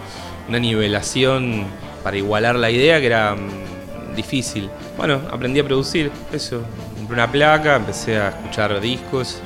una 0.49 0.57
nivelación 0.57 1.65
para 2.03 2.17
igualar 2.17 2.55
la 2.55 2.71
idea, 2.71 2.99
que 2.99 3.05
era 3.05 3.35
mm, 3.35 4.15
difícil. 4.15 4.67
Bueno, 4.97 5.21
aprendí 5.31 5.59
a 5.59 5.63
producir, 5.63 6.09
eso. 6.33 6.63
Compré 7.03 7.15
una 7.15 7.29
placa, 7.29 7.75
empecé 7.75 8.17
a 8.17 8.29
escuchar 8.29 8.79
discos, 8.79 9.41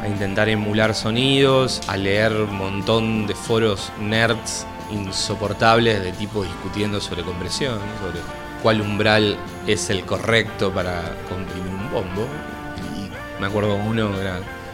a 0.00 0.06
intentar 0.06 0.48
emular 0.48 0.94
sonidos, 0.94 1.80
a 1.88 1.96
leer 1.96 2.30
un 2.32 2.54
montón 2.54 3.26
de 3.26 3.34
foros 3.34 3.90
nerds 4.00 4.64
insoportables 4.92 6.00
de 6.00 6.12
tipo 6.12 6.44
discutiendo 6.44 7.00
sobre 7.00 7.24
compresión, 7.24 7.80
sobre 8.00 8.20
cuál 8.62 8.82
umbral 8.82 9.36
es 9.66 9.90
el 9.90 10.04
correcto 10.04 10.72
para 10.72 11.02
comprimir 11.28 11.72
un 11.74 11.90
bombo. 11.90 12.24
Y 12.96 13.40
me 13.40 13.48
acuerdo 13.48 13.74
uno, 13.74 14.10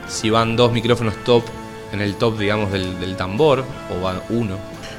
si 0.06 0.28
van 0.28 0.54
dos 0.54 0.70
micrófonos 0.70 1.14
top 1.24 1.44
en 1.92 2.02
el 2.02 2.16
top, 2.16 2.36
digamos, 2.36 2.70
del, 2.70 3.00
del 3.00 3.16
tambor, 3.16 3.64
o 3.90 4.02
va 4.02 4.20
uno, 4.28 4.58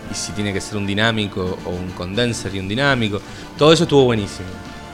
y 0.10 0.16
si 0.16 0.32
tiene 0.32 0.52
que 0.52 0.62
ser 0.62 0.78
un 0.78 0.88
dinámico 0.88 1.60
o 1.64 1.70
un 1.70 1.92
condenser 1.92 2.56
y 2.56 2.60
un 2.60 2.68
dinámico. 2.68 3.22
Todo 3.56 3.72
eso 3.72 3.84
estuvo 3.84 4.06
buenísimo. 4.06 4.48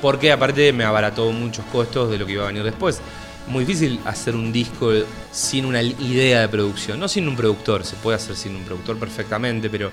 Porque 0.06 0.32
aparte 0.32 0.72
me 0.72 0.84
abarató 0.84 1.32
muchos 1.32 1.66
costos 1.72 2.12
de 2.12 2.20
lo 2.20 2.28
que 2.28 2.34
iba 2.34 2.44
a 2.44 2.48
venir 2.50 2.62
después. 2.62 3.02
Muy 3.48 3.66
difícil 3.66 4.00
hacer 4.06 4.36
un 4.36 4.54
disco 4.54 4.92
sin 5.32 5.66
una 5.66 5.82
idea 5.82 6.42
de 6.42 6.48
producción, 6.48 7.00
no 7.00 7.08
sin 7.08 7.28
un 7.28 7.36
productor, 7.36 7.84
se 7.84 7.96
puede 7.96 8.18
hacer 8.18 8.36
sin 8.36 8.56
un 8.56 8.64
productor 8.66 9.00
perfectamente, 9.00 9.68
pero 9.68 9.90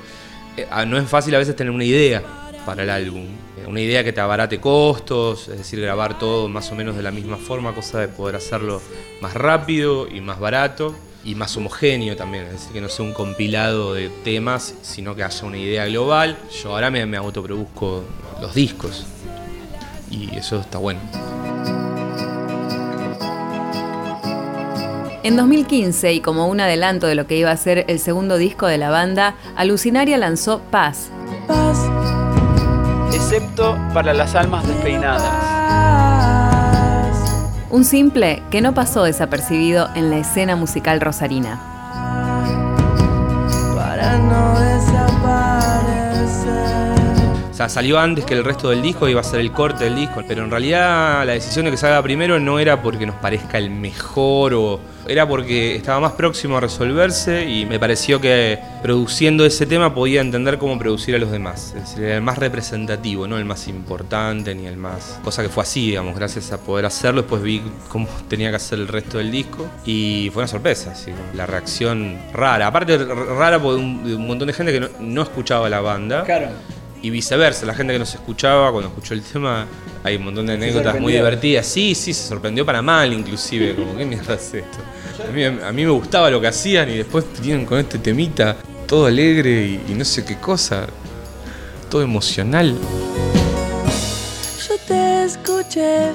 eh, 0.54 0.66
no 0.86 0.98
es 0.98 1.08
fácil 1.08 1.34
a 1.34 1.38
veces 1.38 1.56
tener 1.56 1.72
una 1.72 1.84
idea 1.84 2.22
para 2.66 2.82
el 2.82 2.90
álbum. 2.90 3.22
Eh, 3.56 3.64
Una 3.66 3.80
idea 3.80 4.04
que 4.04 4.12
te 4.12 4.20
abarate 4.20 4.60
costos, 4.60 5.48
es 5.48 5.56
decir, 5.56 5.80
grabar 5.80 6.18
todo 6.18 6.46
más 6.46 6.70
o 6.70 6.74
menos 6.74 6.94
de 6.94 7.02
la 7.02 7.10
misma 7.10 7.38
forma, 7.38 7.74
cosa 7.74 8.00
de 8.00 8.08
poder 8.08 8.36
hacerlo 8.36 8.82
más 9.22 9.32
rápido 9.32 10.06
y 10.06 10.20
más 10.20 10.38
barato 10.38 10.94
y 11.24 11.36
más 11.36 11.56
homogéneo 11.56 12.16
también, 12.16 12.44
es 12.44 12.52
decir, 12.52 12.72
que 12.74 12.82
no 12.82 12.90
sea 12.90 13.06
un 13.06 13.14
compilado 13.14 13.94
de 13.94 14.10
temas, 14.10 14.74
sino 14.82 15.16
que 15.16 15.24
haya 15.24 15.46
una 15.46 15.56
idea 15.56 15.86
global. 15.86 16.36
Yo 16.62 16.74
ahora 16.74 16.90
me, 16.90 17.06
me 17.06 17.16
autoproduzco 17.16 18.04
los 18.42 18.54
discos 18.54 19.06
y 20.12 20.36
eso 20.36 20.60
está 20.60 20.78
bueno. 20.78 21.00
En 25.24 25.36
2015, 25.36 26.14
y 26.14 26.20
como 26.20 26.48
un 26.48 26.60
adelanto 26.60 27.06
de 27.06 27.14
lo 27.14 27.28
que 27.28 27.36
iba 27.36 27.52
a 27.52 27.56
ser 27.56 27.84
el 27.88 28.00
segundo 28.00 28.38
disco 28.38 28.66
de 28.66 28.76
la 28.76 28.90
banda, 28.90 29.36
Alucinaria 29.54 30.18
lanzó 30.18 30.60
Paz. 30.70 31.10
Excepto 33.12 33.78
para 33.94 34.12
las 34.14 34.34
almas 34.34 34.66
despeinadas. 34.66 35.32
Un 37.70 37.84
simple 37.84 38.42
que 38.50 38.60
no 38.60 38.74
pasó 38.74 39.04
desapercibido 39.04 39.88
en 39.94 40.10
la 40.10 40.18
escena 40.18 40.56
musical 40.56 41.00
rosarina. 41.00 41.60
Para 43.76 44.18
no 44.18 44.58
salió 47.68 47.98
antes 47.98 48.24
que 48.24 48.34
el 48.34 48.44
resto 48.44 48.70
del 48.70 48.82
disco, 48.82 49.08
iba 49.08 49.20
a 49.20 49.24
ser 49.24 49.40
el 49.40 49.52
corte 49.52 49.84
del 49.84 49.96
disco, 49.96 50.22
pero 50.26 50.44
en 50.44 50.50
realidad 50.50 51.24
la 51.26 51.32
decisión 51.32 51.64
de 51.64 51.70
que 51.70 51.76
salga 51.76 52.02
primero 52.02 52.38
no 52.38 52.58
era 52.58 52.82
porque 52.82 53.06
nos 53.06 53.16
parezca 53.16 53.58
el 53.58 53.70
mejor 53.70 54.54
o 54.54 54.80
era 55.08 55.26
porque 55.26 55.76
estaba 55.76 56.00
más 56.00 56.12
próximo 56.12 56.56
a 56.56 56.60
resolverse 56.60 57.48
y 57.48 57.66
me 57.66 57.78
pareció 57.78 58.20
que 58.20 58.58
produciendo 58.82 59.44
ese 59.44 59.66
tema 59.66 59.94
podía 59.94 60.20
entender 60.20 60.58
cómo 60.58 60.78
producir 60.78 61.14
a 61.14 61.18
los 61.18 61.30
demás. 61.30 61.74
Es 61.76 61.88
decir, 61.88 62.04
era 62.04 62.16
el 62.16 62.22
más 62.22 62.38
representativo, 62.38 63.26
no 63.26 63.38
el 63.38 63.44
más 63.44 63.68
importante 63.68 64.54
ni 64.54 64.66
el 64.66 64.76
más... 64.76 65.18
Cosa 65.24 65.42
que 65.42 65.48
fue 65.48 65.64
así, 65.64 65.88
digamos, 65.88 66.14
gracias 66.14 66.52
a 66.52 66.58
poder 66.58 66.86
hacerlo. 66.86 67.22
Después 67.22 67.42
vi 67.42 67.62
cómo 67.88 68.06
tenía 68.28 68.50
que 68.50 68.56
hacer 68.56 68.78
el 68.78 68.88
resto 68.88 69.18
del 69.18 69.30
disco 69.30 69.68
y 69.84 70.30
fue 70.32 70.42
una 70.42 70.48
sorpresa, 70.48 70.94
la 71.34 71.46
reacción 71.46 72.18
rara. 72.32 72.68
Aparte, 72.68 72.98
rara 72.98 73.60
por 73.60 73.74
un, 73.74 74.02
un 74.04 74.26
montón 74.26 74.46
de 74.46 74.52
gente 74.52 74.72
que 74.72 74.80
no, 74.80 74.88
no 75.00 75.22
escuchaba 75.22 75.68
la 75.68 75.80
banda. 75.80 76.24
Claro. 76.24 76.48
Y 77.02 77.10
viceversa, 77.10 77.66
la 77.66 77.74
gente 77.74 77.92
que 77.92 77.98
nos 77.98 78.14
escuchaba 78.14 78.70
cuando 78.70 78.88
escuchó 78.88 79.14
el 79.14 79.22
tema, 79.22 79.66
hay 80.04 80.16
un 80.16 80.24
montón 80.24 80.46
de 80.46 80.52
anécdotas 80.52 81.00
muy 81.00 81.12
divertidas. 81.12 81.66
Sí, 81.66 81.96
sí, 81.96 82.14
se 82.14 82.28
sorprendió 82.28 82.64
para 82.64 82.80
mal 82.80 83.12
inclusive, 83.12 83.74
como, 83.74 83.96
¿qué 83.96 84.04
mierda 84.04 84.34
es 84.34 84.54
esto? 84.54 84.78
A 85.28 85.32
mí, 85.32 85.44
a 85.44 85.72
mí 85.72 85.84
me 85.84 85.90
gustaba 85.90 86.30
lo 86.30 86.40
que 86.40 86.46
hacían 86.46 86.88
y 86.90 86.98
después 86.98 87.24
vinieron 87.40 87.66
con 87.66 87.78
este 87.78 87.98
temita, 87.98 88.56
todo 88.86 89.06
alegre 89.06 89.50
y, 89.50 89.92
y 89.92 89.94
no 89.94 90.04
sé 90.04 90.24
qué 90.24 90.36
cosa, 90.36 90.86
todo 91.90 92.02
emocional. 92.02 92.76
Yo 94.68 94.78
te 94.86 95.24
escuché, 95.24 96.12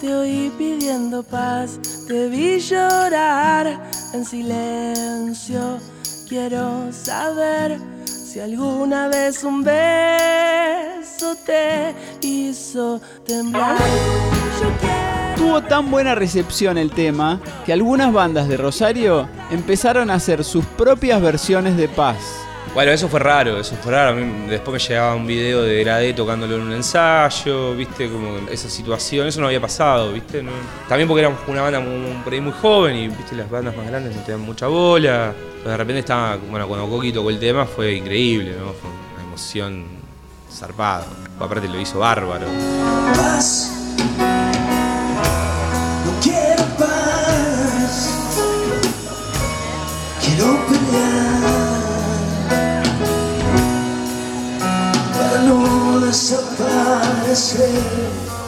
te 0.00 0.12
oí 0.12 0.52
pidiendo 0.58 1.22
paz, 1.22 1.78
te 2.08 2.28
vi 2.28 2.58
llorar 2.58 3.80
en 4.12 4.24
silencio. 4.24 5.78
Quiero 6.28 6.90
saber 6.90 7.78
si 8.36 8.40
alguna 8.42 9.08
vez 9.08 9.42
un 9.44 9.64
beso 9.64 11.34
te 11.46 11.94
hizo 12.20 13.00
temblar. 13.24 13.78
Tuvo 15.38 15.62
tan 15.62 15.90
buena 15.90 16.14
recepción 16.14 16.76
el 16.76 16.90
tema 16.90 17.40
que 17.64 17.72
algunas 17.72 18.12
bandas 18.12 18.46
de 18.46 18.58
Rosario 18.58 19.26
empezaron 19.50 20.10
a 20.10 20.14
hacer 20.16 20.44
sus 20.44 20.66
propias 20.66 21.22
versiones 21.22 21.78
de 21.78 21.88
Paz. 21.88 22.45
Bueno, 22.76 22.92
eso 22.92 23.08
fue 23.08 23.20
raro, 23.20 23.58
eso 23.58 23.74
fue 23.76 23.90
raro. 23.90 24.22
Después 24.50 24.74
me 24.74 24.78
llegaba 24.78 25.14
un 25.14 25.26
video 25.26 25.62
de 25.62 25.82
Gradé 25.82 26.12
tocándolo 26.12 26.56
en 26.56 26.60
un 26.60 26.72
ensayo, 26.74 27.74
viste, 27.74 28.06
como 28.10 28.36
esa 28.50 28.68
situación, 28.68 29.26
eso 29.26 29.40
no 29.40 29.46
había 29.46 29.62
pasado, 29.62 30.12
viste. 30.12 30.44
También 30.86 31.08
porque 31.08 31.20
éramos 31.20 31.40
una 31.48 31.62
banda 31.62 31.80
muy, 31.80 32.14
ahí 32.30 32.40
muy 32.42 32.52
joven 32.52 32.96
y, 32.96 33.08
viste, 33.08 33.34
las 33.34 33.48
bandas 33.48 33.74
más 33.74 33.86
grandes 33.86 34.14
no 34.14 34.20
te 34.20 34.32
dan 34.32 34.42
mucha 34.42 34.66
bola. 34.66 35.32
Pero 35.60 35.70
de 35.70 35.76
repente 35.78 36.00
estaba, 36.00 36.36
bueno, 36.36 36.68
cuando 36.68 36.86
Coqui 36.86 37.14
tocó 37.14 37.30
el 37.30 37.40
tema 37.40 37.64
fue 37.64 37.94
increíble, 37.94 38.54
¿no? 38.60 38.74
Fue 38.74 38.90
una 39.14 39.26
emoción 39.26 39.86
zarpada. 40.52 41.06
Aparte 41.40 41.68
lo 41.68 41.80
hizo 41.80 42.00
bárbaro. 42.00 42.44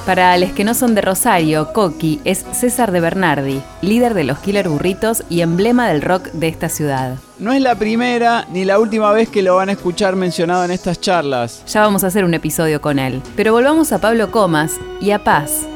Para 0.07 0.39
los 0.39 0.53
que 0.53 0.65
no 0.65 0.73
son 0.73 0.95
de 0.95 1.03
Rosario, 1.03 1.73
Coqui 1.75 2.21
es 2.25 2.47
César 2.53 2.93
de 2.93 3.01
Bernardi, 3.01 3.61
líder 3.83 4.15
de 4.15 4.25
los 4.25 4.39
Killer 4.39 4.69
Burritos 4.69 5.23
y 5.29 5.43
emblema 5.43 5.89
del 5.89 6.01
rock 6.01 6.29
de 6.33 6.49
esta 6.49 6.71
ciudad. 6.71 7.17
No 7.39 7.53
es 7.53 7.61
la 7.61 7.75
primera 7.75 8.47
ni 8.51 8.65
la 8.65 8.79
última 8.79 9.13
vez 9.13 9.29
que 9.29 9.43
lo 9.43 9.57
van 9.57 9.69
a 9.69 9.73
escuchar 9.73 10.17
mencionado 10.17 10.65
en 10.65 10.71
estas 10.71 11.01
charlas. 11.01 11.63
Ya 11.67 11.83
vamos 11.83 12.05
a 12.05 12.07
hacer 12.07 12.25
un 12.25 12.33
episodio 12.33 12.81
con 12.81 12.99
él. 12.99 13.21
Pero 13.37 13.53
volvamos 13.53 13.93
a 13.93 14.01
Pablo 14.01 14.31
Comas 14.31 14.77
y 15.01 15.11
a 15.11 15.23
Paz, 15.23 15.67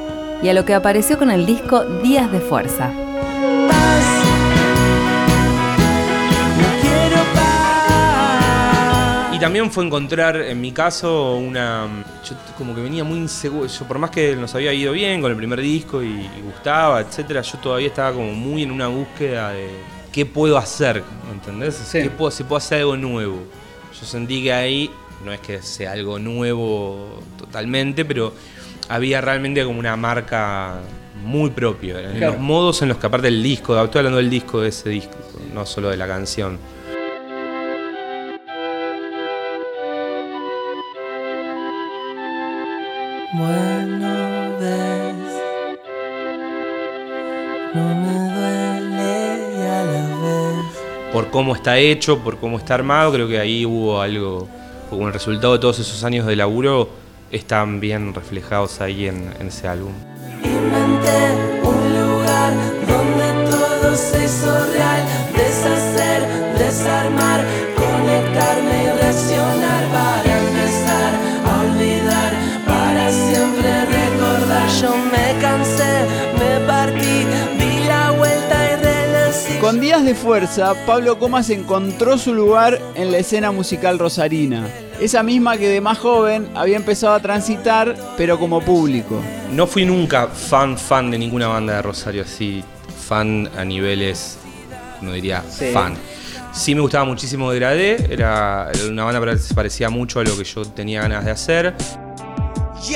y 0.43 0.49
a 0.49 0.55
lo 0.55 0.65
que 0.65 0.73
apareció 0.73 1.19
con 1.19 1.31
el 1.31 1.45
disco 1.45 1.85
Días 2.03 2.33
de 2.33 2.41
Fuerza. 2.41 2.91
También 9.43 9.71
fue 9.71 9.85
encontrar, 9.85 10.37
en 10.37 10.61
mi 10.61 10.73
caso, 10.73 11.37
una. 11.37 11.87
Yo 12.29 12.35
como 12.57 12.75
que 12.75 12.81
venía 12.81 13.05
muy 13.05 13.19
inseguro. 13.19 13.67
Yo, 13.67 13.85
por 13.87 13.99
más 13.99 14.11
que 14.11 14.35
nos 14.37 14.55
había 14.55 14.73
ido 14.73 14.93
bien 14.93 15.21
con 15.21 15.31
el 15.31 15.37
primer 15.37 15.61
disco 15.61 16.03
y, 16.03 16.07
y 16.07 16.41
gustaba, 16.45 17.01
etcétera, 17.01 17.43
yo 17.43 17.59
todavía 17.59 17.89
estaba 17.89 18.13
como 18.13 18.33
muy 18.33 18.63
en 18.63 18.71
una 18.71 18.89
búsqueda 18.89 19.51
de 19.51 19.69
qué 20.13 20.27
puedo 20.27 20.59
hacer, 20.59 21.03
¿entendés? 21.33 21.89
¿Qué 21.91 22.11
puedo, 22.11 22.31
si 22.31 22.45
puedo 22.45 22.59
hacer 22.59 22.81
algo 22.81 22.97
nuevo. 22.97 23.43
Yo 23.99 24.07
sentí 24.07 24.43
que 24.43 24.53
ahí, 24.53 24.91
no 25.25 25.33
es 25.33 25.41
que 25.41 25.63
sea 25.63 25.93
algo 25.93 26.19
nuevo 26.19 27.21
totalmente, 27.39 28.05
pero 28.05 28.33
había 28.89 29.21
realmente 29.21 29.65
como 29.65 29.79
una 29.79 29.97
marca 29.97 30.81
muy 31.25 31.51
propia. 31.51 32.01
En 32.01 32.17
Claro. 32.19 32.33
los 32.35 32.43
modos 32.43 32.83
en 32.83 32.89
los 32.89 32.99
que 32.99 33.07
aparte 33.07 33.27
del 33.29 33.43
disco, 33.43 33.81
estoy 33.83 34.01
hablando 34.01 34.19
del 34.19 34.31
disco 34.31 34.61
de 34.61 34.69
ese 34.69 34.89
disco, 34.91 35.17
no 35.55 35.65
solo 35.67 35.89
de 35.91 35.97
la 35.97 36.07
canción. 36.07 36.59
Bueno, 43.35 44.59
ves, 44.61 45.15
no 47.73 47.95
me 47.95 48.13
duele 48.35 49.57
y 49.57 49.63
a 49.63 49.85
la 49.85 50.07
vez. 50.21 51.13
por 51.15 51.31
cómo 51.31 51.55
está 51.55 51.79
hecho, 51.79 52.19
por 52.19 52.37
cómo 52.37 52.59
está 52.59 52.75
armado, 52.75 53.11
creo 53.11 53.27
que 53.29 53.39
ahí 53.39 53.65
hubo 53.65 54.03
algo, 54.03 54.49
como 54.91 55.07
el 55.07 55.15
resultado 55.15 55.55
de 55.55 55.61
todos 55.61 55.79
esos 55.79 56.05
años 56.05 56.27
de 56.27 56.37
laburo, 56.37 56.91
están 57.31 57.81
bien 57.81 58.13
reflejados 58.13 58.83
ahí 58.83 59.07
en, 59.07 59.33
en 59.41 59.47
ese 59.47 59.67
álbum. 59.67 59.95
Inventé 60.45 61.59
un 61.63 62.01
lugar 62.03 62.53
donde 62.87 63.51
todo 63.51 63.97
se 63.97 64.25
hizo 64.27 64.73
real. 64.75 65.07
Deshacer, 65.35 66.59
desarmar, 66.59 67.47
conectarme 67.77 68.72
Con 79.63 79.81
Días 79.81 80.05
de 80.05 80.17
Fuerza, 80.17 80.75
Pablo 80.87 81.21
Comas 81.21 81.49
encontró 81.49 82.19
su 82.19 82.35
lugar 82.35 82.81
en 82.97 83.13
la 83.13 83.19
escena 83.19 83.53
musical 83.53 83.97
rosarina. 83.99 84.67
esa 85.01 85.23
misma 85.23 85.57
que 85.57 85.69
de 85.69 85.81
más 85.81 85.99
joven 85.99 86.49
había 86.55 86.77
empezado 86.77 87.15
a 87.15 87.21
transitar, 87.21 87.97
pero 88.17 88.39
como 88.41 88.61
público. 88.61 89.21
No 89.53 89.67
fui 89.69 89.85
nunca 89.85 90.27
fan, 90.27 90.77
fan 90.77 91.11
de 91.13 91.19
ninguna 91.19 91.47
banda 91.47 91.77
de 91.77 91.83
Rosario, 91.83 92.23
así, 92.23 92.63
fan 93.09 93.49
a 93.57 93.65
niveles, 93.65 94.37
no 95.01 95.13
diría 95.13 95.43
Sí. 95.49 95.71
fan. 95.73 95.95
Sí 96.53 96.75
me 96.75 96.81
gustaba 96.83 97.05
muchísimo 97.05 97.51
Degradé, 97.51 98.09
era, 98.11 98.69
era 98.75 98.89
una 98.91 99.05
banda 99.05 99.33
que 99.33 99.39
se 99.39 99.55
parecía 99.55 99.91
mucho 99.91 100.19
a 100.21 100.25
lo 100.25 100.37
que 100.37 100.45
yo 100.45 100.65
tenía 100.65 101.03
ganas 101.03 101.25
de 101.25 101.31
hacer. 101.31 101.75
Y 102.89 102.95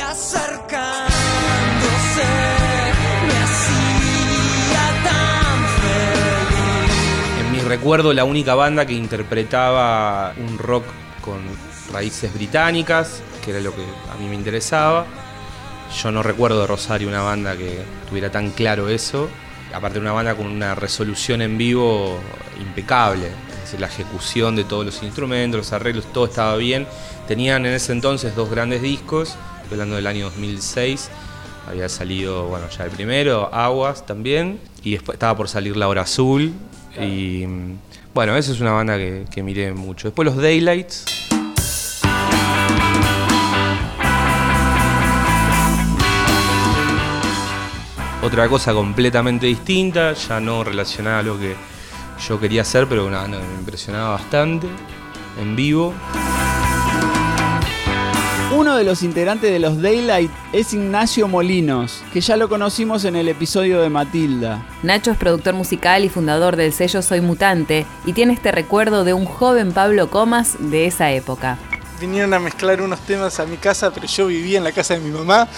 recuerdo, 7.67 8.13
la 8.13 8.25
única 8.25 8.55
banda 8.55 8.87
que 8.87 8.93
interpretaba 8.93 10.35
un 10.37 10.59
rock 10.59 10.85
con 11.21 11.41
raíces 11.93 12.33
británicas, 12.35 13.23
que 13.45 13.51
era 13.51 13.61
lo 13.61 13.75
que 13.75 13.83
a 13.83 14.17
mí 14.17 14.29
me 14.29 14.35
interesaba. 14.35 15.07
Yo 16.03 16.11
no 16.11 16.23
recuerdo 16.23 16.61
de 16.61 16.67
Rosario 16.67 17.09
una 17.09 17.23
banda 17.23 17.57
que 17.57 17.83
tuviera 18.09 18.31
tan 18.31 18.51
claro 18.51 18.89
eso. 18.89 19.29
Aparte 19.73 19.95
de 19.95 20.01
una 20.01 20.13
banda 20.13 20.35
con 20.35 20.47
una 20.47 20.75
resolución 20.75 21.43
en 21.43 21.59
vivo 21.59 22.19
impecable. 22.61 23.31
Decir, 23.63 23.81
la 23.81 23.89
ejecución 23.89 24.57
de 24.57 24.65
todos 24.65 24.85
los 24.85 25.03
instrumentos, 25.03 25.59
los 25.59 25.73
arreglos, 25.73 26.13
todo 26.13 26.27
estaba 26.27 26.57
bien. 26.57 26.87
Tenían 27.27 27.67
en 27.67 27.75
ese 27.75 27.93
entonces 27.93 28.35
dos 28.35 28.51
grandes 28.51 28.83
discos, 28.83 29.37
hablando 29.71 29.97
del 29.97 30.07
año 30.07 30.27
2006. 30.27 31.11
Había 31.67 31.89
salido, 31.89 32.47
bueno, 32.47 32.69
ya 32.69 32.85
el 32.85 32.91
primero, 32.91 33.53
Aguas 33.53 34.07
también. 34.07 34.61
Y 34.83 34.93
después 34.93 35.17
estaba 35.17 35.37
por 35.37 35.49
salir 35.49 35.77
La 35.77 35.89
Hora 35.89 36.03
Azul. 36.03 36.53
Y 37.01 37.45
bueno, 38.15 38.37
esa 38.37 38.53
es 38.53 38.61
una 38.61 38.73
banda 38.73 38.97
que, 38.97 39.25
que 39.31 39.43
miré 39.43 39.73
mucho. 39.73 40.09
Después 40.09 40.25
los 40.25 40.37
Daylights. 40.37 41.05
Otra 48.23 48.49
cosa 48.49 48.73
completamente 48.73 49.47
distinta, 49.47 50.13
ya 50.15 50.41
no 50.41 50.65
relacionada 50.65 51.21
a 51.21 51.23
lo 51.23 51.39
que 51.39 51.55
yo 52.27 52.41
quería 52.41 52.63
hacer, 52.63 52.89
pero 52.89 53.05
banda 53.21 53.39
que 53.39 53.47
me 53.47 53.55
impresionaba 53.55 54.11
bastante 54.11 54.67
en 55.41 55.55
vivo. 55.55 55.95
Uno 58.55 58.77
de 58.77 58.85
los 58.85 59.03
integrantes 59.03 59.51
de 59.51 59.59
los 59.59 59.83
Daylight 59.83 60.31
es 60.53 60.73
Ignacio 60.73 61.27
Molinos, 61.27 62.05
que 62.13 62.21
ya 62.21 62.37
lo 62.37 62.49
conocimos 62.49 63.05
en 63.05 63.17
el 63.17 63.29
episodio 63.29 63.81
de 63.81 63.91
Matilda. 63.91 64.65
Nacho 64.85 65.11
es 65.11 65.19
productor 65.19 65.55
musical 65.55 66.05
y 66.05 66.09
fundador 66.09 66.55
del 66.55 66.73
sello 66.73 67.03
Soy 67.03 67.21
Mutante 67.21 67.85
y 68.05 68.13
tiene 68.13 68.35
este 68.35 68.53
recuerdo 68.53 69.03
de 69.03 69.15
un 69.15 69.25
joven 69.25 69.73
Pablo 69.73 70.11
Comas 70.11 70.57
de 70.61 70.87
esa 70.87 71.11
época. 71.11 71.59
Vinieron 72.01 72.35
a 72.35 72.39
mezclar 72.39 72.83
unos 72.83 73.01
temas 73.01 73.41
a 73.41 73.47
mi 73.47 73.57
casa, 73.57 73.91
pero 73.93 74.07
yo 74.07 74.27
vivía 74.27 74.59
en 74.59 74.65
la 74.65 74.73
casa 74.73 74.95
de 74.95 75.01
mi 75.01 75.11
mamá 75.11 75.49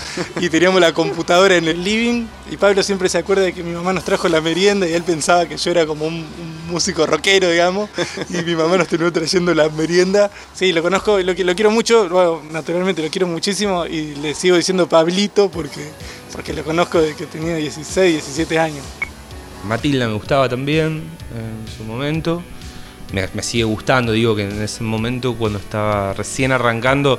y 0.40 0.48
teníamos 0.48 0.80
la 0.80 0.92
computadora 0.92 1.56
en 1.56 1.66
el 1.66 1.82
living. 1.82 2.26
Y 2.50 2.56
Pablo 2.56 2.82
siempre 2.82 3.08
se 3.08 3.18
acuerda 3.18 3.42
de 3.42 3.52
que 3.52 3.62
mi 3.62 3.72
mamá 3.72 3.92
nos 3.92 4.04
trajo 4.04 4.28
la 4.28 4.40
merienda 4.40 4.86
y 4.86 4.92
él 4.92 5.02
pensaba 5.02 5.46
que 5.46 5.56
yo 5.56 5.70
era 5.70 5.86
como 5.86 6.06
un, 6.06 6.26
músico 6.68 7.06
rockero, 7.06 7.50
digamos. 7.50 7.88
Y 8.28 8.42
mi 8.42 8.54
mamá 8.54 8.76
nos 8.76 8.88
terminó 8.88 9.12
trayendo 9.12 9.54
la 9.54 9.68
merienda. 9.70 10.30
Sí, 10.54 10.72
lo 10.72 10.82
conozco, 10.82 11.18
lo, 11.18 11.32
lo 11.32 11.54
quiero 11.54 11.70
mucho, 11.70 12.08
bueno, 12.08 12.42
naturalmente 12.50 13.02
lo 13.02 13.08
quiero 13.08 13.26
muchísimo 13.26 13.86
y 13.86 14.14
le 14.16 14.34
sigo 14.34 14.56
diciendo 14.56 14.88
Pablito 14.88 15.50
porque, 15.50 15.90
porque 16.32 16.52
lo 16.52 16.62
conozco 16.62 17.00
desde 17.00 17.16
que 17.16 17.26
tenía 17.26 17.56
16, 17.56 18.12
17 18.12 18.58
años. 18.58 18.84
Matilda 19.64 20.06
me 20.06 20.14
gustaba 20.14 20.48
también 20.48 21.04
en 21.34 21.76
su 21.76 21.84
momento. 21.84 22.42
Me, 23.12 23.28
me 23.32 23.42
sigue 23.42 23.64
gustando, 23.64 24.12
digo 24.12 24.36
que 24.36 24.48
en 24.48 24.62
ese 24.62 24.84
momento 24.84 25.34
cuando 25.34 25.58
estaba 25.58 26.12
recién 26.12 26.52
arrancando, 26.52 27.18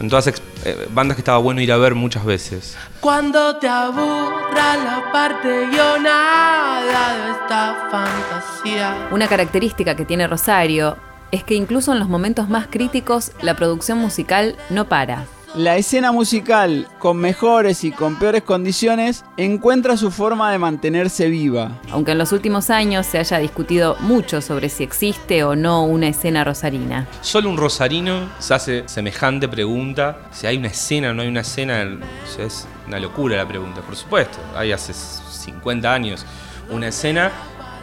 en 0.00 0.08
todas 0.08 0.26
eh, 0.28 0.88
bandas 0.90 1.16
que 1.16 1.20
estaba 1.20 1.38
bueno 1.38 1.60
ir 1.60 1.72
a 1.72 1.76
ver 1.76 1.94
muchas 1.94 2.24
veces. 2.24 2.76
Cuando 3.00 3.56
te 3.56 3.68
aburra 3.68 4.76
la 4.76 5.10
parte 5.12 5.66
guionada 5.68 7.24
de 7.24 7.30
esta 7.32 7.88
fantasía. 7.90 9.08
Una 9.10 9.28
característica 9.28 9.96
que 9.96 10.04
tiene 10.04 10.26
Rosario 10.26 10.96
es 11.30 11.44
que 11.44 11.54
incluso 11.54 11.92
en 11.92 11.98
los 11.98 12.08
momentos 12.08 12.48
más 12.48 12.66
críticos 12.68 13.32
la 13.42 13.54
producción 13.54 13.98
musical 13.98 14.56
no 14.70 14.88
para. 14.88 15.24
La 15.56 15.78
escena 15.78 16.12
musical, 16.12 16.86
con 16.98 17.16
mejores 17.16 17.82
y 17.82 17.90
con 17.90 18.18
peores 18.18 18.42
condiciones, 18.42 19.24
encuentra 19.38 19.96
su 19.96 20.10
forma 20.10 20.52
de 20.52 20.58
mantenerse 20.58 21.30
viva. 21.30 21.80
Aunque 21.90 22.12
en 22.12 22.18
los 22.18 22.32
últimos 22.32 22.68
años 22.68 23.06
se 23.06 23.16
haya 23.16 23.38
discutido 23.38 23.96
mucho 24.00 24.42
sobre 24.42 24.68
si 24.68 24.84
existe 24.84 25.44
o 25.44 25.56
no 25.56 25.86
una 25.86 26.08
escena 26.08 26.44
rosarina. 26.44 27.06
Solo 27.22 27.48
un 27.48 27.56
rosarino 27.56 28.28
se 28.38 28.52
hace 28.52 28.84
semejante 28.86 29.48
pregunta. 29.48 30.28
Si 30.30 30.46
hay 30.46 30.58
una 30.58 30.68
escena 30.68 31.08
o 31.08 31.14
no 31.14 31.22
hay 31.22 31.28
una 31.28 31.40
escena, 31.40 32.00
es 32.38 32.68
una 32.86 33.00
locura 33.00 33.38
la 33.38 33.48
pregunta. 33.48 33.80
Por 33.80 33.96
supuesto, 33.96 34.36
hay 34.54 34.72
hace 34.72 34.92
50 34.92 35.90
años 35.90 36.26
una 36.68 36.88
escena 36.88 37.32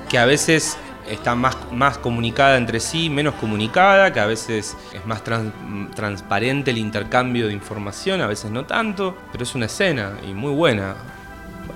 que 0.10 0.20
a 0.20 0.26
veces 0.26 0.78
está 1.08 1.36
más, 1.36 1.58
más 1.72 1.98
comunicada 1.98 2.58
entre 2.58 2.80
sí, 2.80 3.10
menos 3.10 3.36
comunicada, 3.36 4.12
que 4.14 4.20
a 4.20 4.26
veces 4.26 4.76
es 4.94 5.06
más 5.06 5.24
tran- 5.24 5.94
transparente 5.94 6.72
el 6.72 6.78
intercambio 6.78 7.48
de 7.48 7.54
información, 7.54 8.22
a 8.22 8.28
veces 8.28 8.52
no 8.52 8.66
tanto, 8.66 9.18
pero 9.32 9.44
es 9.44 9.56
una 9.56 9.66
escena 9.66 10.18
y 10.28 10.34
muy 10.34 10.52
buena 10.54 10.96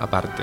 aparte. 0.00 0.42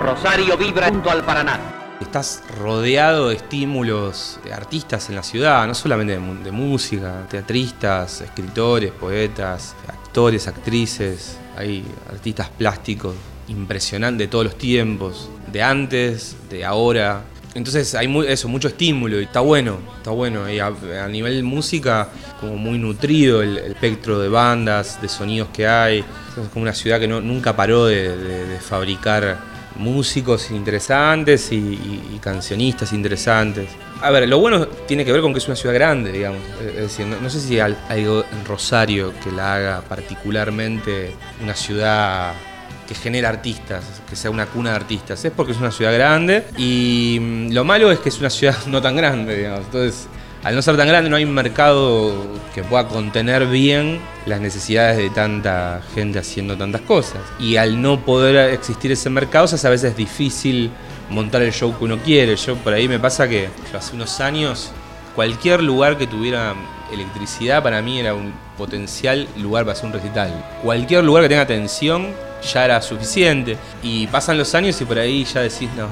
Rosario 0.00 0.56
vibra 0.56 0.88
junto 0.88 1.10
al 1.10 1.22
Paraná. 1.22 1.58
Estás 2.00 2.42
rodeado 2.58 3.28
de 3.28 3.36
estímulos 3.36 4.40
de 4.44 4.52
artistas 4.52 5.08
en 5.08 5.14
la 5.14 5.22
ciudad, 5.22 5.66
no 5.66 5.74
solamente 5.74 6.18
de, 6.18 6.34
de 6.42 6.50
música, 6.50 7.22
teatristas, 7.30 8.20
escritores, 8.20 8.90
poetas, 8.90 9.74
actores, 9.88 10.46
actrices, 10.48 11.38
hay 11.56 11.84
artistas 12.10 12.50
plásticos 12.50 13.14
impresionantes 13.46 14.26
de 14.26 14.30
todos 14.30 14.44
los 14.44 14.58
tiempos, 14.58 15.30
de 15.52 15.62
antes, 15.62 16.36
de 16.50 16.64
ahora. 16.64 17.22
Entonces 17.54 17.94
hay 17.94 18.08
mu- 18.08 18.22
eso, 18.22 18.48
mucho 18.48 18.68
estímulo 18.68 19.20
y 19.20 19.24
está 19.24 19.40
bueno, 19.40 19.78
está 19.96 20.10
bueno. 20.10 20.50
Y 20.50 20.58
a, 20.58 20.72
nivel 21.08 21.42
música, 21.44 22.08
como 22.40 22.56
muy 22.56 22.78
nutrido 22.78 23.42
el, 23.42 23.58
espectro 23.58 24.18
de 24.18 24.28
bandas, 24.28 25.00
de 25.00 25.08
sonidos 25.08 25.48
que 25.52 25.66
hay. 25.66 25.98
Es 25.98 26.48
como 26.52 26.62
una 26.62 26.74
ciudad 26.74 26.98
que 26.98 27.06
nunca 27.08 27.54
paró 27.54 27.86
de, 27.86 28.58
fabricar 28.60 29.38
músicos 29.76 30.50
interesantes 30.50 31.50
y 31.52 32.18
cancionistas 32.20 32.92
interesantes. 32.92 33.68
A 34.04 34.10
ver, 34.10 34.28
lo 34.28 34.38
bueno 34.38 34.66
tiene 34.86 35.02
que 35.02 35.12
ver 35.12 35.22
con 35.22 35.32
que 35.32 35.38
es 35.38 35.46
una 35.46 35.56
ciudad 35.56 35.74
grande, 35.74 36.12
digamos. 36.12 36.40
Es 36.60 36.76
decir, 36.76 37.06
no, 37.06 37.18
no 37.20 37.30
sé 37.30 37.40
si 37.40 37.58
hay 37.58 37.74
algo 37.88 38.24
en 38.30 38.44
Rosario 38.44 39.14
que 39.22 39.32
la 39.32 39.54
haga 39.54 39.80
particularmente 39.80 41.14
una 41.42 41.54
ciudad 41.54 42.34
que 42.86 42.94
genera 42.94 43.28
artistas, 43.28 43.84
que 44.08 44.16
sea 44.16 44.30
una 44.30 44.46
cuna 44.46 44.70
de 44.70 44.76
artistas. 44.76 45.24
Es 45.24 45.32
porque 45.32 45.52
es 45.52 45.58
una 45.58 45.70
ciudad 45.70 45.92
grande 45.92 46.46
y 46.56 47.18
mm, 47.20 47.52
lo 47.52 47.64
malo 47.64 47.90
es 47.90 47.98
que 47.98 48.08
es 48.08 48.18
una 48.18 48.30
ciudad 48.30 48.56
no 48.66 48.80
tan 48.82 48.96
grande, 48.96 49.36
digamos. 49.36 49.60
Entonces, 49.66 50.08
al 50.42 50.54
no 50.54 50.60
ser 50.60 50.76
tan 50.76 50.86
grande 50.86 51.08
no 51.08 51.16
hay 51.16 51.24
un 51.24 51.32
mercado 51.32 52.12
que 52.54 52.62
pueda 52.62 52.86
contener 52.86 53.46
bien 53.46 53.98
las 54.26 54.40
necesidades 54.40 54.98
de 54.98 55.08
tanta 55.08 55.80
gente 55.94 56.18
haciendo 56.18 56.56
tantas 56.56 56.82
cosas. 56.82 57.20
Y 57.38 57.56
al 57.56 57.80
no 57.80 58.04
poder 58.04 58.52
existir 58.52 58.92
ese 58.92 59.08
mercado 59.08 59.46
hace 59.46 59.66
a 59.66 59.70
veces 59.70 59.96
difícil 59.96 60.70
montar 61.08 61.40
el 61.42 61.52
show 61.52 61.76
que 61.76 61.84
uno 61.84 61.98
quiere. 61.98 62.36
Yo 62.36 62.56
por 62.56 62.74
ahí 62.74 62.88
me 62.88 62.98
pasa 62.98 63.26
que 63.26 63.48
hace 63.74 63.94
unos 63.94 64.20
años 64.20 64.70
cualquier 65.14 65.62
lugar 65.62 65.96
que 65.96 66.06
tuviera 66.06 66.54
electricidad 66.92 67.62
para 67.62 67.80
mí 67.80 67.98
era 67.98 68.14
un 68.14 68.34
potencial 68.58 69.26
lugar 69.38 69.64
para 69.64 69.72
hacer 69.72 69.86
un 69.86 69.92
recital. 69.94 70.44
Cualquier 70.62 71.04
lugar 71.04 71.22
que 71.22 71.30
tenga 71.30 71.42
atención 71.42 72.12
ya 72.52 72.64
era 72.64 72.82
suficiente. 72.82 73.56
Y 73.82 74.06
pasan 74.06 74.38
los 74.38 74.54
años 74.54 74.80
y 74.80 74.84
por 74.84 74.98
ahí 74.98 75.24
ya 75.24 75.40
decís, 75.40 75.68
no, 75.76 75.88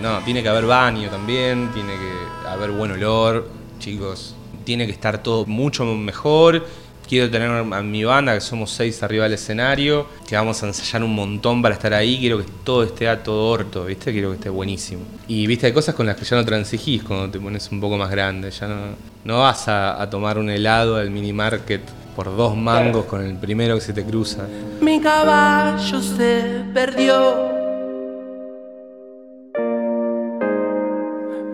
no, 0.00 0.20
tiene 0.24 0.42
que 0.42 0.48
haber 0.48 0.66
baño 0.66 1.08
también, 1.10 1.70
tiene 1.72 1.92
que 1.94 2.48
haber 2.48 2.70
buen 2.70 2.92
olor, 2.92 3.48
chicos, 3.78 4.34
tiene 4.64 4.86
que 4.86 4.92
estar 4.92 5.22
todo 5.22 5.46
mucho 5.46 5.84
mejor. 5.84 6.66
Quiero 7.08 7.30
tener 7.30 7.48
a 7.48 7.82
mi 7.82 8.02
banda, 8.02 8.34
que 8.34 8.40
somos 8.40 8.72
seis 8.72 9.00
arriba 9.04 9.24
del 9.24 9.34
escenario, 9.34 10.08
que 10.26 10.34
vamos 10.34 10.60
a 10.64 10.66
ensayar 10.66 11.04
un 11.04 11.14
montón 11.14 11.62
para 11.62 11.76
estar 11.76 11.94
ahí. 11.94 12.18
Quiero 12.18 12.38
que 12.38 12.46
todo 12.64 12.82
esté 12.82 13.08
a 13.08 13.22
todo 13.22 13.48
orto, 13.48 13.84
¿viste? 13.84 14.10
Quiero 14.10 14.30
que 14.30 14.34
esté 14.34 14.48
buenísimo. 14.48 15.02
Y 15.28 15.46
viste, 15.46 15.66
hay 15.66 15.72
cosas 15.72 15.94
con 15.94 16.04
las 16.04 16.16
que 16.16 16.24
ya 16.24 16.36
no 16.36 16.44
transigís 16.44 17.04
cuando 17.04 17.30
te 17.30 17.38
pones 17.38 17.70
un 17.70 17.80
poco 17.80 17.96
más 17.96 18.10
grande. 18.10 18.50
Ya 18.50 18.66
no, 18.66 18.96
no 19.24 19.38
vas 19.38 19.68
a, 19.68 20.02
a 20.02 20.10
tomar 20.10 20.36
un 20.36 20.50
helado 20.50 20.96
al 20.96 21.10
mini 21.10 21.32
market 21.32 21.82
por 22.16 22.34
dos 22.34 22.56
mangos 22.56 23.04
con 23.04 23.22
el 23.22 23.36
primero 23.36 23.74
que 23.74 23.82
se 23.82 23.92
te 23.92 24.02
cruza. 24.02 24.46
Mi 24.80 25.00
caballo 25.00 26.00
se 26.00 26.64
perdió. 26.72 27.54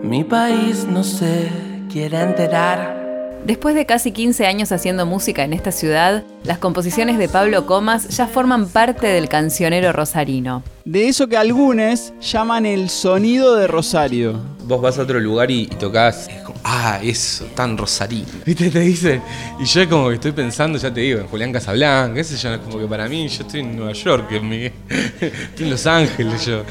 Mi 0.01 0.23
país 0.23 0.85
no 0.89 1.03
se 1.03 1.49
quiere 1.91 2.21
enterar. 2.21 3.03
Después 3.45 3.75
de 3.75 3.85
casi 3.85 4.13
15 4.13 4.45
años 4.45 4.71
haciendo 4.71 5.05
música 5.05 5.43
en 5.43 5.51
esta 5.51 5.73
ciudad, 5.73 6.23
las 6.45 6.59
composiciones 6.59 7.17
de 7.17 7.27
Pablo 7.27 7.65
Comas 7.65 8.07
ya 8.07 8.27
forman 8.27 8.69
parte 8.69 9.07
del 9.07 9.27
cancionero 9.27 9.91
rosarino. 9.91 10.63
De 10.85 11.09
eso 11.09 11.27
que 11.27 11.35
algunos 11.35 12.13
llaman 12.21 12.65
el 12.65 12.89
sonido 12.89 13.57
de 13.57 13.67
Rosario. 13.67 14.39
Vos 14.63 14.81
vas 14.81 14.97
a 14.97 15.01
otro 15.01 15.19
lugar 15.19 15.51
y, 15.51 15.63
y 15.63 15.67
tocas, 15.67 16.29
ah, 16.63 16.99
eso, 17.03 17.45
tan 17.55 17.77
rosarino. 17.77 18.27
¿Viste? 18.45 18.69
Te 18.69 18.79
dicen. 18.79 19.21
Y 19.59 19.65
yo 19.65 19.89
como 19.89 20.09
que 20.09 20.15
estoy 20.15 20.31
pensando, 20.31 20.77
ya 20.77 20.93
te 20.93 21.01
digo, 21.01 21.19
en 21.19 21.27
Julián 21.27 21.51
Casablanca, 21.51 22.19
ese 22.19 22.37
yo, 22.37 22.61
como 22.61 22.79
que 22.79 22.87
para 22.87 23.07
mí, 23.07 23.27
yo 23.27 23.43
estoy 23.43 23.61
en 23.61 23.75
Nueva 23.75 23.93
York, 23.93 24.31
estoy 24.31 25.65
en 25.65 25.69
Los 25.69 25.85
Ángeles, 25.85 26.45
yo, 26.45 26.63